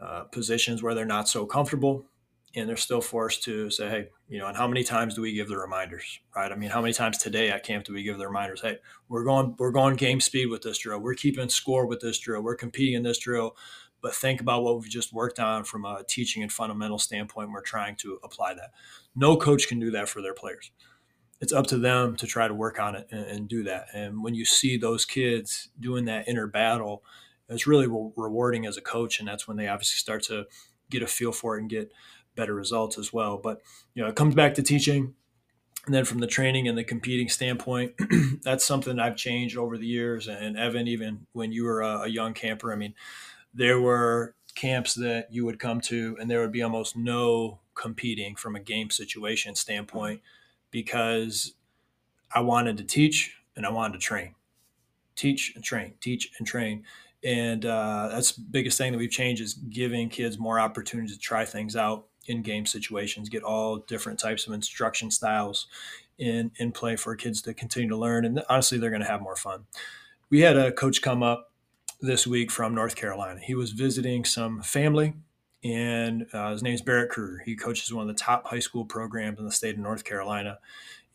uh, 0.00 0.24
positions 0.24 0.82
where 0.82 0.94
they're 0.94 1.04
not 1.04 1.28
so 1.28 1.44
comfortable 1.44 2.06
and 2.56 2.68
they're 2.68 2.76
still 2.76 3.02
forced 3.02 3.42
to 3.42 3.68
say, 3.68 3.88
hey, 3.88 4.08
you 4.28 4.38
know, 4.38 4.46
and 4.46 4.56
how 4.56 4.66
many 4.66 4.82
times 4.82 5.14
do 5.14 5.20
we 5.20 5.34
give 5.34 5.48
the 5.48 5.58
reminders, 5.58 6.20
right? 6.34 6.50
I 6.50 6.54
mean, 6.54 6.70
how 6.70 6.80
many 6.80 6.94
times 6.94 7.18
today 7.18 7.50
at 7.50 7.64
camp 7.64 7.84
do 7.84 7.92
we 7.92 8.02
give 8.02 8.16
the 8.16 8.26
reminders? 8.26 8.62
Hey, 8.62 8.78
we're 9.08 9.24
going, 9.24 9.56
we're 9.58 9.72
going 9.72 9.96
game 9.96 10.20
speed 10.20 10.46
with 10.46 10.62
this 10.62 10.78
drill. 10.78 11.00
We're 11.00 11.14
keeping 11.14 11.48
score 11.48 11.86
with 11.86 12.00
this 12.00 12.18
drill. 12.18 12.42
We're 12.42 12.56
competing 12.56 12.94
in 12.94 13.02
this 13.02 13.18
drill. 13.18 13.56
But 14.00 14.14
think 14.14 14.40
about 14.40 14.62
what 14.62 14.78
we've 14.78 14.90
just 14.90 15.12
worked 15.12 15.40
on 15.40 15.64
from 15.64 15.84
a 15.84 16.04
teaching 16.06 16.42
and 16.42 16.52
fundamental 16.52 16.98
standpoint. 16.98 17.50
We're 17.50 17.62
trying 17.62 17.96
to 17.96 18.18
apply 18.22 18.54
that. 18.54 18.70
No 19.16 19.36
coach 19.36 19.66
can 19.66 19.80
do 19.80 19.90
that 19.92 20.08
for 20.08 20.20
their 20.20 20.34
players. 20.34 20.70
It's 21.44 21.52
up 21.52 21.66
to 21.66 21.76
them 21.76 22.16
to 22.16 22.26
try 22.26 22.48
to 22.48 22.54
work 22.54 22.80
on 22.80 22.94
it 22.94 23.06
and, 23.10 23.26
and 23.26 23.48
do 23.48 23.64
that. 23.64 23.88
And 23.92 24.24
when 24.24 24.34
you 24.34 24.46
see 24.46 24.78
those 24.78 25.04
kids 25.04 25.68
doing 25.78 26.06
that 26.06 26.26
inner 26.26 26.46
battle, 26.46 27.04
it's 27.50 27.66
really 27.66 27.86
rewarding 27.86 28.64
as 28.64 28.78
a 28.78 28.80
coach. 28.80 29.18
And 29.18 29.28
that's 29.28 29.46
when 29.46 29.58
they 29.58 29.68
obviously 29.68 29.98
start 29.98 30.22
to 30.22 30.46
get 30.88 31.02
a 31.02 31.06
feel 31.06 31.32
for 31.32 31.58
it 31.58 31.60
and 31.60 31.68
get 31.68 31.92
better 32.34 32.54
results 32.54 32.96
as 32.96 33.12
well. 33.12 33.36
But 33.36 33.60
you 33.92 34.02
know, 34.02 34.08
it 34.08 34.16
comes 34.16 34.34
back 34.34 34.54
to 34.54 34.62
teaching. 34.62 35.12
And 35.84 35.94
then 35.94 36.06
from 36.06 36.20
the 36.20 36.26
training 36.26 36.66
and 36.66 36.78
the 36.78 36.82
competing 36.82 37.28
standpoint, 37.28 37.92
that's 38.42 38.64
something 38.64 38.98
I've 38.98 39.16
changed 39.16 39.58
over 39.58 39.76
the 39.76 39.86
years. 39.86 40.28
And 40.28 40.56
Evan, 40.56 40.88
even 40.88 41.26
when 41.34 41.52
you 41.52 41.64
were 41.64 41.82
a, 41.82 42.04
a 42.04 42.08
young 42.08 42.32
camper, 42.32 42.72
I 42.72 42.76
mean, 42.76 42.94
there 43.52 43.78
were 43.78 44.34
camps 44.54 44.94
that 44.94 45.26
you 45.30 45.44
would 45.44 45.58
come 45.58 45.82
to, 45.82 46.16
and 46.18 46.30
there 46.30 46.40
would 46.40 46.52
be 46.52 46.62
almost 46.62 46.96
no 46.96 47.60
competing 47.74 48.34
from 48.34 48.56
a 48.56 48.60
game 48.60 48.88
situation 48.88 49.54
standpoint 49.54 50.22
because 50.74 51.54
I 52.34 52.40
wanted 52.40 52.76
to 52.78 52.84
teach 52.84 53.36
and 53.54 53.64
I 53.64 53.70
wanted 53.70 53.92
to 53.92 54.00
train, 54.00 54.34
teach 55.14 55.52
and 55.54 55.62
train, 55.62 55.94
teach 56.00 56.32
and 56.36 56.46
train. 56.46 56.82
And 57.22 57.64
uh, 57.64 58.08
that's 58.10 58.32
the 58.32 58.42
biggest 58.42 58.76
thing 58.76 58.90
that 58.90 58.98
we've 58.98 59.08
changed 59.08 59.40
is 59.40 59.54
giving 59.54 60.08
kids 60.08 60.36
more 60.36 60.58
opportunities 60.58 61.14
to 61.16 61.20
try 61.20 61.44
things 61.44 61.76
out 61.76 62.06
in 62.26 62.42
game 62.42 62.66
situations, 62.66 63.28
get 63.28 63.44
all 63.44 63.76
different 63.76 64.18
types 64.18 64.48
of 64.48 64.52
instruction 64.52 65.12
styles 65.12 65.68
in 66.18 66.50
in 66.56 66.72
play 66.72 66.96
for 66.96 67.14
kids 67.14 67.40
to 67.42 67.54
continue 67.54 67.88
to 67.88 67.96
learn. 67.96 68.24
And 68.24 68.42
honestly, 68.48 68.76
they're 68.76 68.90
going 68.90 69.00
to 69.02 69.08
have 69.08 69.22
more 69.22 69.36
fun. 69.36 69.66
We 70.28 70.40
had 70.40 70.56
a 70.56 70.72
coach 70.72 71.02
come 71.02 71.22
up 71.22 71.52
this 72.00 72.26
week 72.26 72.50
from 72.50 72.74
North 72.74 72.96
Carolina. 72.96 73.38
He 73.40 73.54
was 73.54 73.70
visiting 73.70 74.24
some 74.24 74.60
family, 74.60 75.14
and 75.64 76.26
uh, 76.34 76.52
his 76.52 76.62
name's 76.62 76.82
Barrett 76.82 77.10
Kruger. 77.10 77.42
He 77.44 77.56
coaches 77.56 77.92
one 77.92 78.08
of 78.08 78.14
the 78.14 78.22
top 78.22 78.46
high 78.46 78.58
school 78.58 78.84
programs 78.84 79.38
in 79.38 79.46
the 79.46 79.50
state 79.50 79.74
of 79.74 79.80
North 79.80 80.04
Carolina. 80.04 80.58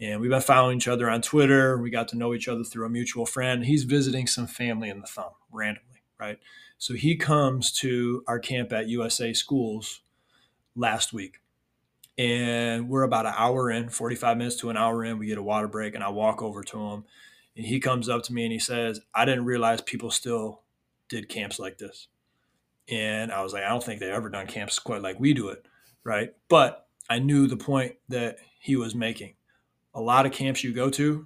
And 0.01 0.19
we've 0.19 0.31
been 0.31 0.41
following 0.41 0.77
each 0.77 0.87
other 0.87 1.09
on 1.09 1.21
Twitter. 1.21 1.77
We 1.77 1.91
got 1.91 2.07
to 2.09 2.17
know 2.17 2.33
each 2.33 2.47
other 2.47 2.63
through 2.63 2.87
a 2.87 2.89
mutual 2.89 3.27
friend. 3.27 3.65
He's 3.65 3.83
visiting 3.83 4.25
some 4.25 4.47
family 4.47 4.89
in 4.89 5.01
the 5.01 5.07
thumb 5.07 5.33
randomly, 5.51 6.01
right? 6.19 6.39
So 6.79 6.95
he 6.95 7.15
comes 7.15 7.71
to 7.73 8.23
our 8.27 8.39
camp 8.39 8.73
at 8.73 8.87
USA 8.87 9.33
Schools 9.33 10.01
last 10.75 11.13
week. 11.13 11.41
And 12.17 12.89
we're 12.89 13.03
about 13.03 13.25
an 13.25 13.33
hour 13.37 13.69
in, 13.69 13.89
45 13.89 14.37
minutes 14.37 14.55
to 14.57 14.69
an 14.69 14.77
hour 14.77 15.05
in. 15.05 15.19
We 15.19 15.27
get 15.27 15.37
a 15.37 15.43
water 15.43 15.67
break, 15.67 15.95
and 15.95 16.03
I 16.03 16.09
walk 16.09 16.41
over 16.41 16.63
to 16.63 16.77
him. 16.77 17.05
And 17.55 17.65
he 17.65 17.79
comes 17.79 18.09
up 18.09 18.23
to 18.23 18.33
me 18.33 18.43
and 18.43 18.51
he 18.51 18.59
says, 18.59 19.01
I 19.13 19.25
didn't 19.25 19.45
realize 19.45 19.81
people 19.81 20.11
still 20.11 20.61
did 21.07 21.29
camps 21.29 21.59
like 21.59 21.77
this. 21.77 22.07
And 22.89 23.31
I 23.31 23.43
was 23.43 23.53
like, 23.53 23.63
I 23.63 23.69
don't 23.69 23.83
think 23.83 23.99
they've 23.99 24.09
ever 24.09 24.29
done 24.29 24.47
camps 24.47 24.79
quite 24.79 25.01
like 25.01 25.19
we 25.19 25.33
do 25.33 25.49
it. 25.49 25.65
Right. 26.03 26.33
But 26.47 26.87
I 27.09 27.19
knew 27.19 27.47
the 27.47 27.57
point 27.57 27.95
that 28.09 28.37
he 28.59 28.75
was 28.75 28.95
making. 28.95 29.35
A 29.93 30.01
lot 30.01 30.25
of 30.25 30.31
camps 30.31 30.63
you 30.63 30.73
go 30.73 30.89
to, 30.91 31.25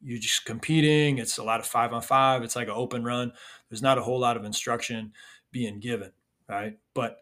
you're 0.00 0.18
just 0.18 0.44
competing. 0.44 1.18
It's 1.18 1.38
a 1.38 1.42
lot 1.42 1.60
of 1.60 1.66
five 1.66 1.92
on 1.92 2.02
five. 2.02 2.42
It's 2.42 2.56
like 2.56 2.68
an 2.68 2.74
open 2.76 3.04
run. 3.04 3.32
There's 3.68 3.82
not 3.82 3.98
a 3.98 4.02
whole 4.02 4.20
lot 4.20 4.36
of 4.36 4.44
instruction 4.44 5.12
being 5.50 5.80
given. 5.80 6.12
Right. 6.48 6.78
But 6.94 7.18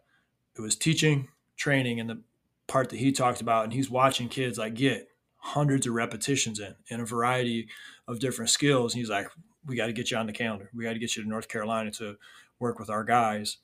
it 0.55 0.61
was 0.61 0.75
teaching, 0.75 1.27
training, 1.55 1.99
and 1.99 2.09
the 2.09 2.21
part 2.67 2.89
that 2.89 2.97
he 2.97 3.11
talked 3.11 3.41
about. 3.41 3.63
And 3.63 3.73
he's 3.73 3.89
watching 3.89 4.29
kids 4.29 4.57
like 4.57 4.73
get 4.73 5.07
hundreds 5.37 5.87
of 5.87 5.93
repetitions 5.93 6.59
in 6.59 6.75
in 6.87 6.99
a 6.99 7.05
variety 7.05 7.69
of 8.07 8.19
different 8.19 8.49
skills. 8.49 8.93
And 8.93 8.99
he's 8.99 9.09
like, 9.09 9.27
we 9.65 9.75
got 9.75 9.87
to 9.87 9.93
get 9.93 10.11
you 10.11 10.17
on 10.17 10.27
the 10.27 10.33
calendar. 10.33 10.69
We 10.73 10.83
got 10.83 10.93
to 10.93 10.99
get 10.99 11.15
you 11.15 11.23
to 11.23 11.29
North 11.29 11.47
Carolina 11.47 11.91
to 11.91 12.15
work 12.59 12.79
with 12.79 12.89
our 12.89 13.03
guys, 13.03 13.57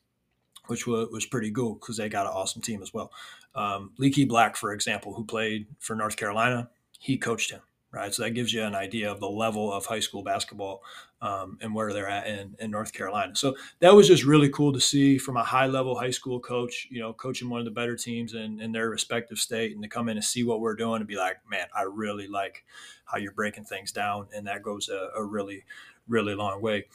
which 0.68 0.88
was, 0.88 1.10
was 1.10 1.26
pretty 1.26 1.52
cool 1.52 1.76
because 1.76 1.98
they 1.98 2.10
got 2.10 2.26
an 2.26 2.34
awesome 2.34 2.62
team 2.62 2.82
as 2.82 2.94
well. 2.94 3.12
Um, 3.56 3.92
Leaky 3.98 4.26
Black, 4.26 4.56
for 4.56 4.74
example, 4.74 5.14
who 5.14 5.26
played 5.26 5.68
for 5.80 5.96
North 5.96 6.16
Carolina, 6.16 6.70
he 7.00 7.18
coached 7.18 7.52
him 7.52 7.62
right? 7.94 8.14
So 8.14 8.24
that 8.24 8.32
gives 8.32 8.52
you 8.52 8.64
an 8.64 8.74
idea 8.74 9.10
of 9.10 9.20
the 9.20 9.30
level 9.30 9.72
of 9.72 9.86
high 9.86 10.00
school 10.00 10.24
basketball 10.24 10.82
um, 11.22 11.60
and 11.62 11.74
where 11.74 11.94
they're 11.94 12.10
at 12.10 12.26
in, 12.28 12.56
in 12.60 12.72
North 12.72 12.92
Carolina. 12.92 13.36
So 13.36 13.56
that 13.80 13.94
was 13.94 14.08
just 14.08 14.26
really 14.26 14.50
cool 14.50 14.74
to 14.74 14.82
see 14.82 15.20
from 15.20 15.38
a 15.38 15.44
high 15.44 15.68
level 15.68 15.98
high 15.98 16.10
school 16.10 16.40
coach, 16.40 16.88
you 16.90 17.00
know, 17.00 17.14
coaching 17.14 17.50
one 17.50 17.60
of 17.60 17.66
the 17.66 17.72
better 17.72 17.96
teams 17.96 18.34
in, 18.34 18.60
in 18.60 18.72
their 18.72 18.90
respective 18.90 19.38
state 19.38 19.74
and 19.74 19.84
to 19.84 19.88
come 19.88 20.10
in 20.10 20.18
and 20.18 20.26
see 20.26 20.44
what 20.44 20.60
we're 20.60 20.76
doing 20.76 20.98
and 20.98 21.08
be 21.08 21.16
like, 21.16 21.38
man, 21.50 21.68
I 21.74 21.84
really 21.84 22.28
like 22.28 22.66
how 23.06 23.20
you're 23.20 23.32
breaking 23.32 23.66
things 23.66 23.92
down. 23.92 24.28
And 24.36 24.48
that 24.48 24.64
goes 24.64 24.90
a, 24.90 25.12
a 25.16 25.24
really, 25.24 25.64
really 26.08 26.34
long 26.34 26.62
way. 26.64 26.86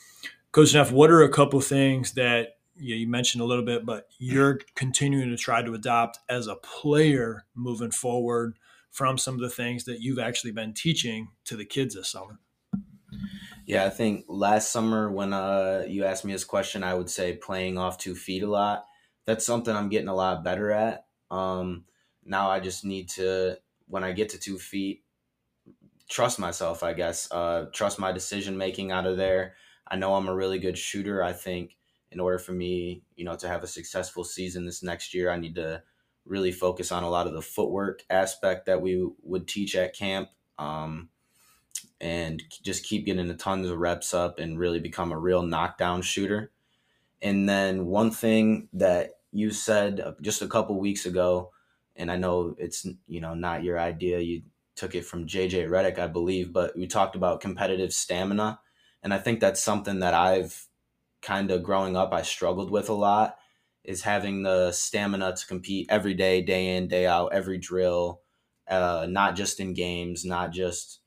Coach 0.52 0.74
Neff, 0.74 0.90
what 0.90 1.10
are 1.10 1.22
a 1.22 1.28
couple 1.28 1.60
things 1.60 2.12
that 2.12 2.56
you, 2.74 2.94
you 2.94 3.08
mentioned 3.08 3.42
a 3.42 3.46
little 3.46 3.64
bit, 3.64 3.84
but 3.84 4.06
you're 4.18 4.60
continuing 4.74 5.30
to 5.30 5.36
try 5.36 5.62
to 5.62 5.74
adopt 5.74 6.18
as 6.28 6.46
a 6.46 6.56
player 6.56 7.44
moving 7.54 7.90
forward– 7.90 8.58
from 8.90 9.18
some 9.18 9.34
of 9.34 9.40
the 9.40 9.50
things 9.50 9.84
that 9.84 10.00
you've 10.00 10.18
actually 10.18 10.52
been 10.52 10.74
teaching 10.74 11.28
to 11.44 11.56
the 11.56 11.64
kids 11.64 11.94
this 11.94 12.08
summer? 12.08 12.40
Yeah, 13.66 13.84
I 13.84 13.90
think 13.90 14.24
last 14.28 14.72
summer 14.72 15.10
when 15.10 15.32
uh, 15.32 15.84
you 15.86 16.04
asked 16.04 16.24
me 16.24 16.32
this 16.32 16.44
question, 16.44 16.82
I 16.82 16.94
would 16.94 17.10
say 17.10 17.36
playing 17.36 17.76
off 17.76 17.98
two 17.98 18.14
feet 18.14 18.42
a 18.42 18.50
lot. 18.50 18.86
That's 19.26 19.44
something 19.44 19.74
I'm 19.74 19.90
getting 19.90 20.08
a 20.08 20.14
lot 20.14 20.42
better 20.42 20.72
at. 20.72 21.04
Um, 21.30 21.84
now 22.24 22.50
I 22.50 22.60
just 22.60 22.84
need 22.84 23.10
to, 23.10 23.58
when 23.86 24.04
I 24.04 24.12
get 24.12 24.30
to 24.30 24.38
two 24.38 24.58
feet, 24.58 25.04
trust 26.08 26.38
myself, 26.38 26.82
I 26.82 26.94
guess. 26.94 27.30
Uh, 27.30 27.66
trust 27.72 27.98
my 27.98 28.10
decision 28.10 28.56
making 28.56 28.90
out 28.90 29.06
of 29.06 29.18
there. 29.18 29.54
I 29.88 29.96
know 29.96 30.14
I'm 30.14 30.28
a 30.28 30.34
really 30.34 30.58
good 30.58 30.78
shooter. 30.78 31.22
I 31.22 31.32
think 31.32 31.76
in 32.10 32.20
order 32.20 32.38
for 32.38 32.52
me, 32.52 33.02
you 33.16 33.24
know, 33.24 33.36
to 33.36 33.48
have 33.48 33.62
a 33.62 33.68
successful 33.68 34.24
season 34.24 34.64
this 34.64 34.82
next 34.82 35.14
year, 35.14 35.30
I 35.30 35.38
need 35.38 35.54
to 35.56 35.82
really 36.24 36.52
focus 36.52 36.92
on 36.92 37.02
a 37.02 37.10
lot 37.10 37.26
of 37.26 37.32
the 37.32 37.42
footwork 37.42 38.02
aspect 38.10 38.66
that 38.66 38.82
we 38.82 39.08
would 39.22 39.48
teach 39.48 39.74
at 39.74 39.96
camp 39.96 40.28
um, 40.58 41.08
and 42.00 42.42
just 42.62 42.84
keep 42.84 43.06
getting 43.06 43.28
the 43.28 43.34
tons 43.34 43.68
of 43.68 43.78
reps 43.78 44.12
up 44.14 44.38
and 44.38 44.58
really 44.58 44.80
become 44.80 45.12
a 45.12 45.18
real 45.18 45.42
knockdown 45.42 46.02
shooter. 46.02 46.52
And 47.20 47.48
then 47.48 47.86
one 47.86 48.10
thing 48.10 48.68
that 48.74 49.12
you 49.32 49.50
said 49.50 50.00
uh, 50.00 50.12
just 50.20 50.42
a 50.42 50.48
couple 50.48 50.78
weeks 50.78 51.06
ago, 51.06 51.50
and 51.96 52.10
I 52.10 52.16
know 52.16 52.54
it's 52.58 52.86
you 53.06 53.20
know 53.20 53.34
not 53.34 53.64
your 53.64 53.78
idea, 53.78 54.20
you 54.20 54.42
took 54.76 54.94
it 54.94 55.04
from 55.04 55.26
JJ 55.26 55.68
Redick, 55.68 55.98
I 55.98 56.06
believe, 56.06 56.52
but 56.52 56.76
we 56.76 56.86
talked 56.86 57.16
about 57.16 57.40
competitive 57.40 57.92
stamina, 57.92 58.60
and 59.02 59.14
I 59.14 59.18
think 59.18 59.40
that's 59.40 59.62
something 59.62 60.00
that 60.00 60.14
I've 60.14 60.66
kind 61.22 61.50
of 61.50 61.62
growing 61.62 61.96
up 61.96 62.12
I 62.12 62.22
struggled 62.22 62.70
with 62.70 62.88
a 62.88 62.94
lot 62.94 63.38
is 63.84 64.02
having 64.02 64.42
the 64.42 64.70
stamina 64.72 65.34
to 65.34 65.46
compete 65.46 65.86
every 65.88 66.14
day, 66.14 66.42
day 66.42 66.76
in, 66.76 66.88
day 66.88 67.06
out, 67.06 67.32
every 67.32 67.58
drill, 67.58 68.20
uh, 68.68 69.06
not 69.08 69.34
just 69.34 69.60
in 69.60 69.72
games, 69.72 70.24
not 70.24 70.52
just, 70.52 71.00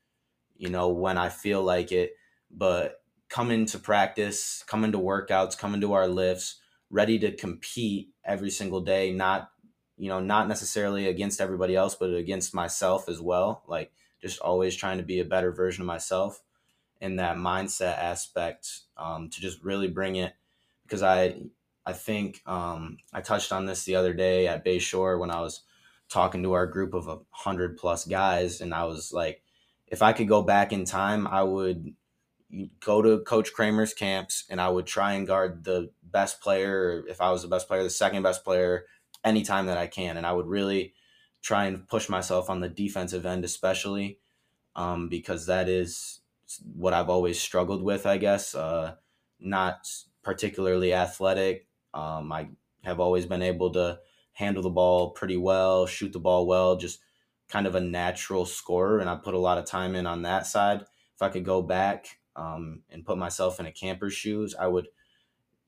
you 0.58 0.70
know, 0.70 0.90
when 0.90 1.18
I 1.18 1.30
feel 1.30 1.62
like 1.64 1.92
it, 1.92 2.14
but 2.50 3.04
coming 3.30 3.66
to 3.68 3.80
practice, 3.80 4.64
coming 4.68 4.92
to 4.94 4.98
workouts, 4.98 5.58
coming 5.58 5.82
to 5.82 5.94
our 5.94 6.08
lifts, 6.08 6.60
ready 6.90 7.20
to 7.20 7.36
compete 7.36 8.10
every 8.26 8.50
single 8.50 8.82
day, 8.82 9.12
not, 9.12 9.52
you 9.98 10.10
know, 10.10 10.20
not 10.20 10.48
necessarily 10.48 11.08
against 11.08 11.40
everybody 11.40 11.76
else, 11.76 11.96
but 11.96 12.14
against 12.14 12.54
myself 12.54 13.08
as 13.08 13.22
well. 13.22 13.64
Like 13.68 13.92
just 14.22 14.40
always 14.40 14.76
trying 14.76 14.98
to 14.98 15.04
be 15.04 15.20
a 15.20 15.26
better 15.26 15.52
version 15.52 15.84
of 15.84 15.88
myself 15.88 16.42
in 17.02 17.18
that 17.18 17.36
mindset 17.36 17.98
aspect 17.98 18.82
um, 18.96 19.30
to 19.30 19.42
just 19.42 19.62
really 19.64 19.88
bring 19.88 20.16
it 20.16 20.34
because 20.84 21.02
I, 21.04 21.42
I 21.86 21.94
think 21.94 22.42
um, 22.46 22.98
I 23.12 23.22
touched 23.22 23.52
on 23.52 23.66
this 23.66 23.84
the 23.84 23.96
other 23.96 24.14
day 24.14 24.48
at 24.48 24.64
Bayshore 24.64 25.20
when 25.20 25.32
I 25.32 25.42
was 25.42 25.64
talking 26.10 26.44
to 26.44 26.54
our 26.54 26.68
group 26.68 26.94
of 26.94 27.08
a 27.08 27.20
hundred 27.32 27.78
plus 27.78 28.06
guys, 28.06 28.62
and 28.62 28.74
I 28.74 28.86
was 28.86 29.12
like, 29.12 29.42
if 29.88 30.02
I 30.02 30.14
could 30.14 30.28
go 30.28 30.42
back 30.42 30.72
in 30.72 30.86
time, 30.86 31.28
I 31.28 31.44
would 31.44 31.96
go 32.80 33.02
to 33.02 33.20
Coach 33.20 33.54
Cramer's 33.54 33.94
camps 33.94 34.46
and 34.50 34.60
I 34.60 34.70
would 34.70 34.86
try 34.86 35.14
and 35.14 35.26
guard 35.26 35.64
the 35.64 35.92
best 36.04 36.42
player, 36.42 37.04
if 37.08 37.22
I 37.22 37.32
was 37.32 37.42
the 37.42 37.48
best 37.48 37.68
player, 37.68 37.84
the 37.84 37.90
second 37.90 38.24
best 38.24 38.44
player, 38.44 38.86
anytime 39.24 39.68
that 39.68 39.78
I 39.78 39.88
can. 39.88 40.18
And 40.18 40.26
I 40.26 40.34
would 40.34 40.48
really 40.48 40.94
try 41.42 41.66
and 41.66 41.88
push 41.88 42.10
myself 42.10 42.50
on 42.50 42.60
the 42.60 42.70
defensive 42.70 43.26
end, 43.26 43.46
especially 43.46 44.20
um, 44.76 45.10
because 45.10 45.46
that 45.46 45.68
is 45.68 46.21
what 46.74 46.94
I've 46.94 47.10
always 47.10 47.40
struggled 47.40 47.84
with, 47.84 48.06
I 48.06 48.18
guess. 48.18 48.56
Uh, 48.56 48.96
not 49.40 49.88
particularly 50.24 50.94
athletic. 50.94 51.68
Um, 51.94 52.32
I 52.32 52.50
have 52.84 53.00
always 53.00 53.26
been 53.26 53.42
able 53.42 53.72
to 53.74 54.00
handle 54.34 54.64
the 54.64 54.70
ball 54.70 55.12
pretty 55.12 55.38
well, 55.38 55.86
shoot 55.86 56.14
the 56.14 56.20
ball 56.20 56.48
well, 56.48 56.78
just 56.78 57.00
kind 57.50 57.68
of 57.68 57.76
a 57.76 57.82
natural 57.82 58.46
scorer. 58.46 59.00
And 59.00 59.10
I 59.10 59.16
put 59.16 59.34
a 59.34 59.40
lot 59.40 59.58
of 59.58 59.66
time 59.66 59.96
in 59.96 60.06
on 60.06 60.22
that 60.22 60.48
side. 60.48 60.82
If 60.82 61.22
I 61.22 61.30
could 61.30 61.44
go 61.44 61.62
back 61.62 62.20
um, 62.36 62.84
and 62.90 63.06
put 63.06 63.18
myself 63.18 63.60
in 63.60 63.66
a 63.66 63.72
camper's 63.72 64.14
shoes, 64.14 64.56
I 64.58 64.68
would 64.68 64.88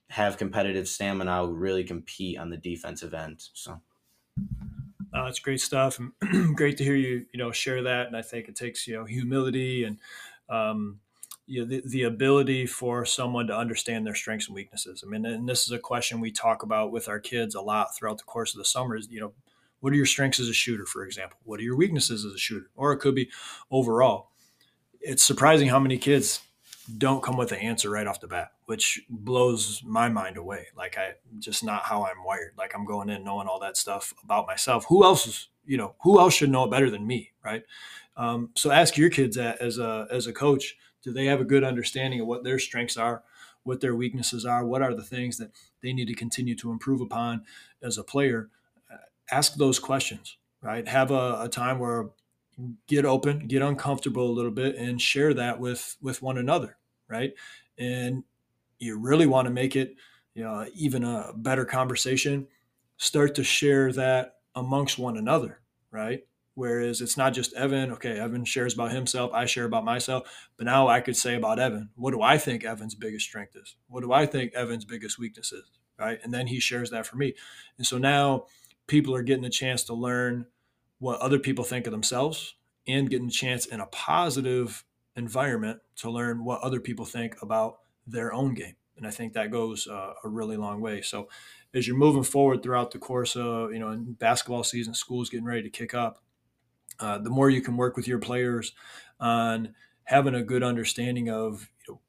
have 0.09 0.37
competitive 0.37 0.87
stamina. 0.87 1.31
I 1.31 1.41
would 1.41 1.57
really 1.57 1.83
compete 1.83 2.37
on 2.37 2.49
the 2.49 2.57
defensive 2.57 3.13
end. 3.13 3.43
So. 3.53 3.81
Uh, 5.15 5.25
it's 5.25 5.39
great 5.39 5.61
stuff, 5.61 5.99
great 6.55 6.75
to 6.77 6.83
hear 6.83 6.95
you, 6.95 7.23
you 7.31 7.37
know, 7.37 7.51
share 7.51 7.83
that. 7.83 8.07
And 8.07 8.17
I 8.17 8.23
think 8.23 8.47
it 8.47 8.55
takes, 8.55 8.87
you 8.87 8.95
know, 8.95 9.05
humility 9.05 9.83
and, 9.83 9.99
um, 10.49 10.99
you 11.45 11.61
know, 11.61 11.67
the, 11.67 11.81
the 11.85 12.03
ability 12.03 12.65
for 12.65 13.05
someone 13.05 13.47
to 13.47 13.57
understand 13.57 14.05
their 14.05 14.15
strengths 14.15 14.47
and 14.47 14.55
weaknesses. 14.55 15.03
I 15.05 15.09
mean, 15.09 15.25
and 15.25 15.47
this 15.47 15.65
is 15.65 15.71
a 15.71 15.79
question 15.79 16.21
we 16.21 16.31
talk 16.31 16.63
about 16.63 16.91
with 16.91 17.09
our 17.09 17.19
kids 17.19 17.55
a 17.55 17.61
lot 17.61 17.95
throughout 17.95 18.17
the 18.17 18.23
course 18.23 18.53
of 18.53 18.59
the 18.59 18.65
summer. 18.65 18.95
Is 18.95 19.09
you 19.09 19.19
know, 19.19 19.33
what 19.79 19.91
are 19.91 19.97
your 19.97 20.05
strengths 20.05 20.39
as 20.39 20.47
a 20.47 20.53
shooter, 20.53 20.85
for 20.85 21.05
example? 21.05 21.37
What 21.43 21.59
are 21.59 21.63
your 21.63 21.75
weaknesses 21.75 22.23
as 22.23 22.33
a 22.33 22.37
shooter? 22.37 22.69
Or 22.75 22.93
it 22.93 22.99
could 22.99 23.15
be 23.15 23.29
overall. 23.69 24.29
It's 25.01 25.23
surprising 25.23 25.67
how 25.67 25.79
many 25.79 25.97
kids 25.97 26.41
don't 26.97 27.23
come 27.23 27.37
with 27.37 27.51
an 27.51 27.59
answer 27.59 27.89
right 27.89 28.07
off 28.07 28.19
the 28.19 28.27
bat, 28.27 28.51
which 28.65 29.01
blows 29.09 29.81
my 29.85 30.09
mind 30.09 30.37
away. 30.37 30.67
Like 30.75 30.97
I 30.97 31.13
just 31.39 31.63
not 31.63 31.83
how 31.83 32.05
I'm 32.05 32.23
wired. 32.25 32.53
Like 32.57 32.73
I'm 32.75 32.85
going 32.85 33.09
in 33.09 33.23
knowing 33.23 33.47
all 33.47 33.59
that 33.59 33.77
stuff 33.77 34.13
about 34.23 34.47
myself. 34.47 34.85
Who 34.87 35.03
else 35.03 35.27
is, 35.27 35.47
you 35.65 35.77
know, 35.77 35.95
who 36.01 36.19
else 36.19 36.33
should 36.33 36.49
know 36.49 36.65
it 36.65 36.71
better 36.71 36.89
than 36.89 37.07
me, 37.07 37.31
right? 37.43 37.63
Um, 38.15 38.49
so 38.55 38.71
ask 38.71 38.97
your 38.97 39.09
kids 39.09 39.37
as 39.37 39.77
a 39.77 40.07
as 40.11 40.27
a 40.27 40.33
coach, 40.33 40.77
do 41.01 41.11
they 41.11 41.25
have 41.25 41.41
a 41.41 41.45
good 41.45 41.63
understanding 41.63 42.21
of 42.21 42.27
what 42.27 42.43
their 42.43 42.59
strengths 42.59 42.97
are, 42.97 43.23
what 43.63 43.81
their 43.81 43.95
weaknesses 43.95 44.45
are, 44.45 44.65
what 44.65 44.81
are 44.81 44.93
the 44.93 45.03
things 45.03 45.37
that 45.37 45.51
they 45.81 45.93
need 45.93 46.07
to 46.07 46.13
continue 46.13 46.55
to 46.55 46.71
improve 46.71 47.01
upon 47.01 47.43
as 47.81 47.97
a 47.97 48.03
player? 48.03 48.49
Ask 49.31 49.55
those 49.55 49.79
questions, 49.79 50.37
right? 50.61 50.87
Have 50.87 51.09
a, 51.09 51.41
a 51.43 51.49
time 51.49 51.79
where 51.79 52.09
get 52.87 53.05
open, 53.05 53.47
get 53.47 53.61
uncomfortable 53.61 54.29
a 54.29 54.31
little 54.31 54.51
bit, 54.51 54.75
and 54.75 55.01
share 55.01 55.33
that 55.33 55.59
with 55.59 55.97
with 56.01 56.21
one 56.21 56.37
another, 56.37 56.77
right? 57.07 57.33
And 57.77 58.23
you 58.79 58.99
really 58.99 59.25
want 59.25 59.47
to 59.47 59.53
make 59.53 59.75
it, 59.75 59.95
you 60.35 60.43
know, 60.43 60.67
even 60.75 61.03
a 61.03 61.31
better 61.35 61.65
conversation. 61.65 62.47
Start 62.97 63.35
to 63.35 63.43
share 63.43 63.91
that 63.93 64.32
amongst 64.55 64.99
one 64.99 65.17
another, 65.17 65.59
right? 65.91 66.21
Whereas 66.55 67.01
it's 67.01 67.17
not 67.17 67.33
just 67.33 67.53
Evan. 67.53 67.91
Okay, 67.93 68.19
Evan 68.19 68.45
shares 68.45 68.75
about 68.75 68.91
himself. 68.91 69.31
I 69.33 69.45
share 69.45 69.65
about 69.65 69.85
myself. 69.85 70.27
But 70.57 70.65
now 70.65 70.87
I 70.87 71.01
could 71.01 71.17
say 71.17 71.35
about 71.35 71.59
Evan, 71.59 71.89
what 71.95 72.11
do 72.11 72.21
I 72.21 72.37
think 72.37 72.63
Evan's 72.63 72.95
biggest 72.95 73.25
strength 73.25 73.55
is? 73.55 73.75
What 73.87 74.01
do 74.01 74.13
I 74.13 74.25
think 74.25 74.53
Evan's 74.53 74.85
biggest 74.85 75.17
weakness 75.17 75.51
is? 75.51 75.65
Right. 75.99 76.19
And 76.23 76.33
then 76.33 76.47
he 76.47 76.59
shares 76.59 76.89
that 76.89 77.05
for 77.05 77.17
me. 77.17 77.35
And 77.77 77.85
so 77.87 77.97
now 77.97 78.45
people 78.87 79.15
are 79.15 79.23
getting 79.23 79.45
a 79.45 79.49
chance 79.49 79.83
to 79.85 79.93
learn 79.93 80.45
what 80.99 81.19
other 81.19 81.39
people 81.39 81.63
think 81.63 81.85
of 81.87 81.91
themselves 81.91 82.55
and 82.87 83.09
getting 83.09 83.27
a 83.27 83.31
chance 83.31 83.65
in 83.65 83.79
a 83.79 83.85
positive 83.87 84.83
environment 85.15 85.79
to 85.97 86.09
learn 86.09 86.43
what 86.43 86.61
other 86.61 86.79
people 86.79 87.05
think 87.05 87.35
about 87.41 87.79
their 88.05 88.33
own 88.33 88.53
game. 88.53 88.75
And 88.97 89.07
I 89.07 89.11
think 89.11 89.33
that 89.33 89.51
goes 89.51 89.87
uh, 89.87 90.13
a 90.23 90.29
really 90.29 90.57
long 90.57 90.81
way. 90.81 91.01
So 91.01 91.27
as 91.73 91.87
you're 91.87 91.97
moving 91.97 92.23
forward 92.23 92.61
throughout 92.61 92.91
the 92.91 92.99
course 92.99 93.35
of, 93.35 93.73
you 93.73 93.79
know, 93.79 93.95
basketball 93.97 94.63
season, 94.63 94.93
school's 94.93 95.29
getting 95.29 95.45
ready 95.45 95.63
to 95.63 95.69
kick 95.69 95.93
up, 95.93 96.21
uh, 96.99 97.17
the 97.17 97.29
more 97.29 97.49
you 97.49 97.61
can 97.61 97.75
work 97.75 97.97
with 97.97 98.07
your 98.07 98.19
players 98.19 98.73
on 99.19 99.73
having 100.03 100.35
a 100.35 100.43
good 100.43 100.63
understanding 100.63 101.29
of 101.29 101.67
you 101.87 101.93
know, 101.93 102.01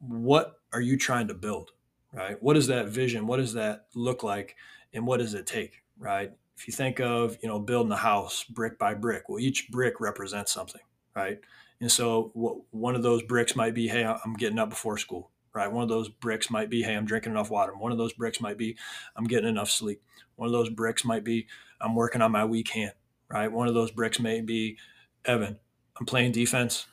what 0.00 0.54
are 0.72 0.80
you 0.80 0.96
trying 0.96 1.28
to 1.28 1.34
build, 1.34 1.70
right? 2.12 2.42
What 2.42 2.56
is 2.56 2.66
that 2.66 2.88
vision? 2.88 3.26
What 3.26 3.36
does 3.36 3.52
that 3.54 3.86
look 3.94 4.22
like? 4.22 4.56
And 4.92 5.06
what 5.06 5.18
does 5.18 5.34
it 5.34 5.46
take, 5.46 5.82
right? 5.98 6.32
if 6.58 6.66
you 6.66 6.72
think 6.72 7.00
of 7.00 7.38
you 7.40 7.48
know 7.48 7.58
building 7.58 7.92
a 7.92 7.96
house 7.96 8.44
brick 8.44 8.78
by 8.78 8.92
brick 8.92 9.28
well 9.28 9.38
each 9.38 9.70
brick 9.70 10.00
represents 10.00 10.52
something 10.52 10.80
right 11.14 11.38
and 11.80 11.90
so 11.90 12.30
what, 12.34 12.56
one 12.70 12.96
of 12.96 13.02
those 13.02 13.22
bricks 13.22 13.54
might 13.54 13.74
be 13.74 13.88
hey 13.88 14.04
i'm 14.04 14.34
getting 14.34 14.58
up 14.58 14.68
before 14.68 14.98
school 14.98 15.30
right? 15.54 15.70
One 15.70 15.82
of 15.82 15.88
those 15.88 16.08
bricks 16.08 16.50
might 16.50 16.70
be 16.70 16.82
hey 16.82 16.94
i'm 16.94 17.06
drinking 17.06 17.32
enough 17.32 17.50
water. 17.50 17.72
One 17.76 17.92
of 17.92 17.98
those 17.98 18.12
bricks 18.12 18.40
might 18.40 18.58
be 18.58 18.76
i'm 19.16 19.24
getting 19.24 19.48
enough 19.48 19.70
sleep. 19.70 20.02
One 20.36 20.46
of 20.46 20.52
those 20.52 20.70
bricks 20.70 21.04
might 21.04 21.24
be 21.24 21.46
i'm 21.80 21.94
working 21.94 22.22
on 22.22 22.32
my 22.32 22.44
weak 22.44 22.68
hand 22.70 22.92
right? 23.30 23.52
One 23.52 23.68
of 23.68 23.74
those 23.74 23.90
bricks 23.90 24.18
may 24.18 24.40
be 24.40 24.78
evan 25.24 25.58
i'm 25.98 26.06
playing 26.06 26.32
defense 26.32 26.86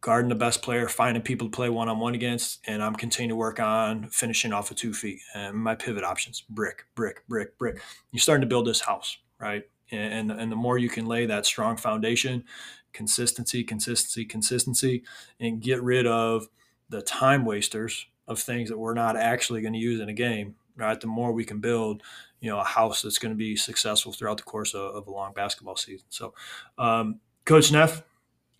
guarding 0.00 0.28
the 0.28 0.34
best 0.34 0.62
player, 0.62 0.88
finding 0.88 1.22
people 1.22 1.48
to 1.48 1.50
play 1.50 1.68
one 1.68 1.88
on 1.88 1.98
one 1.98 2.14
against, 2.14 2.60
and 2.66 2.82
I'm 2.82 2.94
continuing 2.94 3.30
to 3.30 3.36
work 3.36 3.58
on 3.58 4.08
finishing 4.10 4.52
off 4.52 4.70
of 4.70 4.76
two 4.76 4.94
feet 4.94 5.20
and 5.34 5.56
my 5.56 5.74
pivot 5.74 6.04
options. 6.04 6.42
Brick, 6.48 6.84
brick, 6.94 7.26
brick, 7.28 7.58
brick. 7.58 7.80
You're 8.12 8.20
starting 8.20 8.42
to 8.42 8.46
build 8.46 8.66
this 8.66 8.80
house, 8.80 9.18
right? 9.40 9.64
And, 9.90 10.30
and 10.30 10.52
the 10.52 10.56
more 10.56 10.78
you 10.78 10.88
can 10.88 11.06
lay 11.06 11.26
that 11.26 11.46
strong 11.46 11.76
foundation, 11.76 12.44
consistency, 12.92 13.64
consistency, 13.64 14.24
consistency, 14.24 15.02
and 15.40 15.60
get 15.60 15.82
rid 15.82 16.06
of 16.06 16.48
the 16.88 17.02
time 17.02 17.44
wasters 17.44 18.06
of 18.26 18.38
things 18.38 18.68
that 18.68 18.78
we're 18.78 18.94
not 18.94 19.16
actually 19.16 19.60
going 19.62 19.72
to 19.72 19.78
use 19.78 20.00
in 20.00 20.08
a 20.08 20.14
game, 20.14 20.54
right? 20.76 21.00
The 21.00 21.06
more 21.06 21.32
we 21.32 21.44
can 21.44 21.60
build, 21.60 22.02
you 22.40 22.50
know, 22.50 22.58
a 22.58 22.64
house 22.64 23.02
that's 23.02 23.18
going 23.18 23.32
to 23.32 23.38
be 23.38 23.56
successful 23.56 24.12
throughout 24.12 24.36
the 24.36 24.42
course 24.42 24.74
of, 24.74 24.94
of 24.94 25.06
a 25.06 25.10
long 25.10 25.32
basketball 25.32 25.76
season. 25.76 26.06
So, 26.10 26.34
um, 26.76 27.20
Coach 27.44 27.72
Neff, 27.72 28.02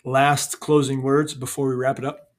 last 0.05 0.61
closing 0.61 1.03
words 1.03 1.35
before 1.35 1.69
we 1.69 1.75
wrap 1.75 1.99
it 1.99 2.05
up? 2.05 2.33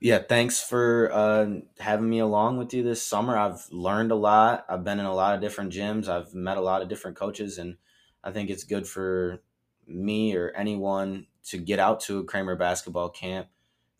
Yeah, 0.00 0.18
thanks 0.18 0.60
for 0.60 1.10
uh, 1.12 1.60
having 1.78 2.10
me 2.10 2.18
along 2.18 2.58
with 2.58 2.74
you 2.74 2.82
this 2.82 3.00
summer. 3.06 3.38
I've 3.38 3.64
learned 3.70 4.10
a 4.10 4.16
lot. 4.16 4.66
I've 4.68 4.82
been 4.82 4.98
in 4.98 5.06
a 5.06 5.14
lot 5.14 5.36
of 5.36 5.40
different 5.40 5.72
gyms. 5.72 6.08
I've 6.08 6.34
met 6.34 6.56
a 6.56 6.60
lot 6.60 6.82
of 6.82 6.88
different 6.88 7.16
coaches, 7.16 7.58
and 7.58 7.76
I 8.24 8.32
think 8.32 8.50
it's 8.50 8.64
good 8.64 8.84
for 8.84 9.40
me 9.86 10.34
or 10.34 10.50
anyone 10.56 11.28
to 11.44 11.58
get 11.58 11.78
out 11.78 12.00
to 12.00 12.18
a 12.18 12.24
Cramer 12.24 12.56
basketball 12.56 13.10
camp. 13.10 13.46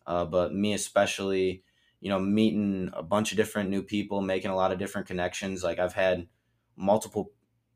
Uh, 0.05 0.25
but 0.25 0.53
me 0.53 0.73
especially, 0.73 1.63
you 1.99 2.09
know, 2.09 2.19
meeting 2.19 2.89
a 2.93 3.03
bunch 3.03 3.31
of 3.31 3.37
different 3.37 3.69
new 3.69 3.81
people, 3.81 4.21
making 4.21 4.51
a 4.51 4.55
lot 4.55 4.71
of 4.71 4.79
different 4.79 5.07
connections. 5.07 5.63
Like 5.63 5.79
I've 5.79 5.93
had 5.93 6.27
multiple, 6.75 7.31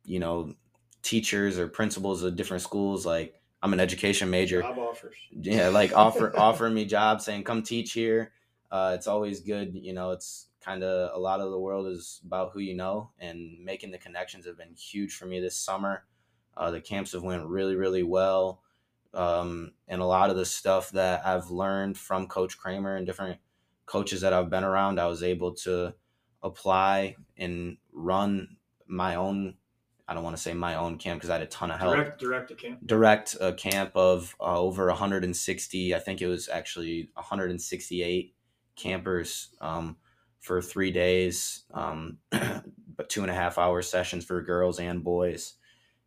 you 0.06 0.20
know, 0.20 0.54
teachers 1.02 1.58
or 1.58 1.68
principals 1.68 2.24
of 2.24 2.36
different 2.36 2.64
schools 2.64 3.06
like 3.06 3.38
I'm 3.62 3.74
an 3.74 3.80
education 3.80 4.30
major. 4.30 4.62
Job 4.62 4.78
offers. 4.78 5.16
Yeah, 5.32 5.70
like 5.70 5.96
offer 5.96 6.38
offering 6.38 6.74
me 6.74 6.86
jobs, 6.86 7.26
saying 7.26 7.44
come 7.44 7.64
teach 7.64 7.94
here. 7.94 8.32
Uh, 8.70 8.92
it's 8.96 9.08
always 9.08 9.40
good, 9.40 9.74
you 9.74 9.94
know. 9.94 10.12
It's 10.12 10.48
kind 10.64 10.84
of 10.84 11.16
a 11.16 11.20
lot 11.20 11.40
of 11.40 11.52
the 11.52 11.60
world 11.60 11.88
is 11.88 12.22
about 12.26 12.52
who 12.52 12.60
you 12.60 12.76
know, 12.76 13.12
and 13.20 13.58
making 13.64 13.92
the 13.92 13.98
connections 13.98 14.46
have 14.46 14.58
been 14.58 14.76
huge 14.76 15.16
for 15.16 15.26
me 15.26 15.40
this 15.40 15.58
summer. 15.58 16.04
Uh, 16.56 16.72
the 16.72 16.82
camps 16.82 17.14
have 17.14 17.24
went 17.24 17.46
really, 17.46 17.76
really 17.76 18.04
well, 18.04 18.62
um, 19.18 19.72
and 19.88 20.02
a 20.02 20.06
lot 20.06 20.30
of 20.30 20.38
the 20.38 20.46
stuff 20.46 20.92
that 20.92 21.26
I've 21.26 21.50
learned 21.50 21.98
from 21.98 22.28
Coach 22.28 22.58
Cramer 22.58 22.96
and 22.96 23.06
different 23.06 23.40
coaches 23.86 24.22
that 24.22 24.34
I've 24.34 24.50
been 24.50 24.64
around, 24.64 25.00
I 25.00 25.08
was 25.08 25.24
able 25.24 25.54
to 25.56 25.94
apply 26.44 27.16
and 27.38 27.78
run 27.92 28.58
my 28.86 29.16
own 29.16 29.56
I 30.10 30.14
don't 30.14 30.24
want 30.24 30.38
to 30.38 30.42
say 30.42 30.54
my 30.54 30.76
own 30.76 30.98
camp 30.98 31.20
because 31.20 31.30
I 31.30 31.34
had 31.34 31.42
a 31.42 31.48
ton 31.48 31.70
of 31.70 31.80
help. 31.80 31.96
Direct, 31.96 32.20
direct 32.20 32.52
a 32.52 32.56
camp. 32.56 32.80
Direct 32.86 33.36
a 33.42 33.52
camp 33.52 33.92
of 33.94 34.36
uh, 34.40 34.58
over 34.58 34.88
160. 34.88 35.94
I 35.94 36.00
think 36.00 36.22
it 36.22 36.28
was 36.28 36.48
actually 36.48 37.10
168 37.16 38.34
campers 38.78 39.50
um, 39.60 39.98
for 40.40 40.62
three 40.62 40.92
days, 40.92 41.66
um, 41.74 42.20
but 42.32 43.10
two 43.10 43.22
and 43.22 43.30
a 43.30 43.34
half 43.34 43.58
hour 43.58 43.82
sessions 43.82 44.24
for 44.24 44.42
girls 44.42 44.80
and 44.80 45.04
boys, 45.04 45.56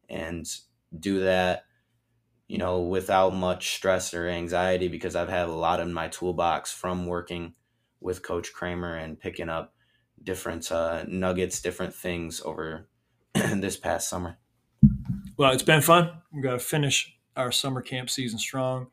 and 0.09 0.49
do 0.99 1.21
that, 1.21 1.65
you 2.51 2.59
know, 2.59 2.81
without 2.81 3.33
much 3.33 3.77
stress 3.77 4.13
or 4.13 4.27
anxiety 4.27 4.89
because 4.89 5.15
I've 5.15 5.29
had 5.29 5.49
a 5.49 5.53
lot 5.53 5.79
in 5.79 5.93
my 5.93 6.09
toolbox 6.09 6.73
from 6.73 7.07
working 7.07 7.55
with 8.01 8.25
Coach 8.25 8.53
Cramer 8.53 8.97
and 8.97 9.21
picking 9.21 9.49
up 9.49 9.73
different 10.21 10.73
uh, 10.73 11.05
nuggets, 11.07 11.63
different 11.63 11.95
things 11.95 12.43
over 12.45 12.89
this 13.35 13.77
past 13.77 14.09
summer. 14.09 14.39
Well, 15.37 15.53
it's 15.53 15.63
been 15.63 15.81
fun. 15.81 16.11
We've 16.33 16.43
got 16.43 16.55
to 16.55 16.59
finish 16.59 17.17
our 17.37 17.53
summer 17.53 17.83
camp 17.83 18.11
season 18.11 18.41
strong 18.41 18.89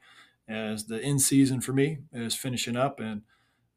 as 0.47 0.85
the 0.85 0.99
in 0.99 1.17
season 1.17 1.59
for 1.59 1.73
me 1.73 1.97
is 2.13 2.35
finishing 2.35 2.77
up 2.77 2.99
and 2.99 3.23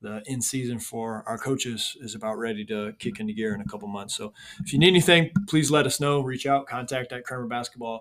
the 0.02 0.22
in 0.26 0.42
season 0.42 0.78
for 0.78 1.24
our 1.26 1.38
coaches 1.38 1.96
is 2.02 2.14
about 2.14 2.36
ready 2.36 2.66
to 2.66 2.92
kick 2.98 3.18
into 3.18 3.32
gear 3.32 3.54
in 3.54 3.62
a 3.62 3.66
couple 3.66 3.88
months. 3.88 4.14
So 4.14 4.34
if 4.62 4.74
you 4.74 4.78
need 4.78 4.88
anything, 4.88 5.30
please 5.48 5.70
let 5.70 5.86
us 5.86 6.00
know. 6.00 6.20
Reach 6.20 6.44
out, 6.44 6.66
contact 6.66 7.12
at 7.12 7.24
cramerbasketball.com 7.24 8.00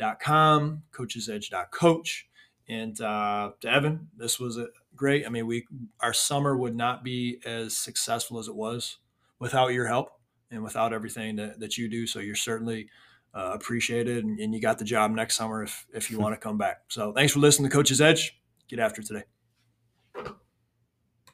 coachesedge.com, 0.00 0.82
coachesedge.coach. 0.92 2.26
And 2.68 3.00
uh, 3.00 3.50
to 3.60 3.68
Evan, 3.68 4.08
this 4.16 4.38
was 4.38 4.56
a 4.56 4.68
great. 4.94 5.26
I 5.26 5.28
mean, 5.28 5.46
we 5.46 5.66
our 6.00 6.12
summer 6.12 6.56
would 6.56 6.76
not 6.76 7.02
be 7.02 7.40
as 7.44 7.76
successful 7.76 8.38
as 8.38 8.48
it 8.48 8.54
was 8.54 8.98
without 9.38 9.72
your 9.72 9.86
help 9.86 10.10
and 10.50 10.62
without 10.62 10.92
everything 10.92 11.36
that, 11.36 11.58
that 11.60 11.76
you 11.76 11.88
do. 11.88 12.06
So 12.06 12.20
you're 12.20 12.36
certainly 12.36 12.88
uh, 13.34 13.50
appreciated, 13.54 14.24
and, 14.24 14.38
and 14.38 14.54
you 14.54 14.60
got 14.60 14.78
the 14.78 14.84
job 14.84 15.10
next 15.10 15.36
summer 15.36 15.62
if 15.64 15.86
if 15.92 16.10
you 16.10 16.18
want 16.18 16.34
to 16.34 16.40
come 16.40 16.58
back. 16.58 16.82
So 16.88 17.12
thanks 17.12 17.32
for 17.32 17.40
listening 17.40 17.70
to 17.70 17.76
Coach's 17.76 18.00
Edge. 18.00 18.40
Get 18.68 18.78
after 18.78 19.02
today. 19.02 19.24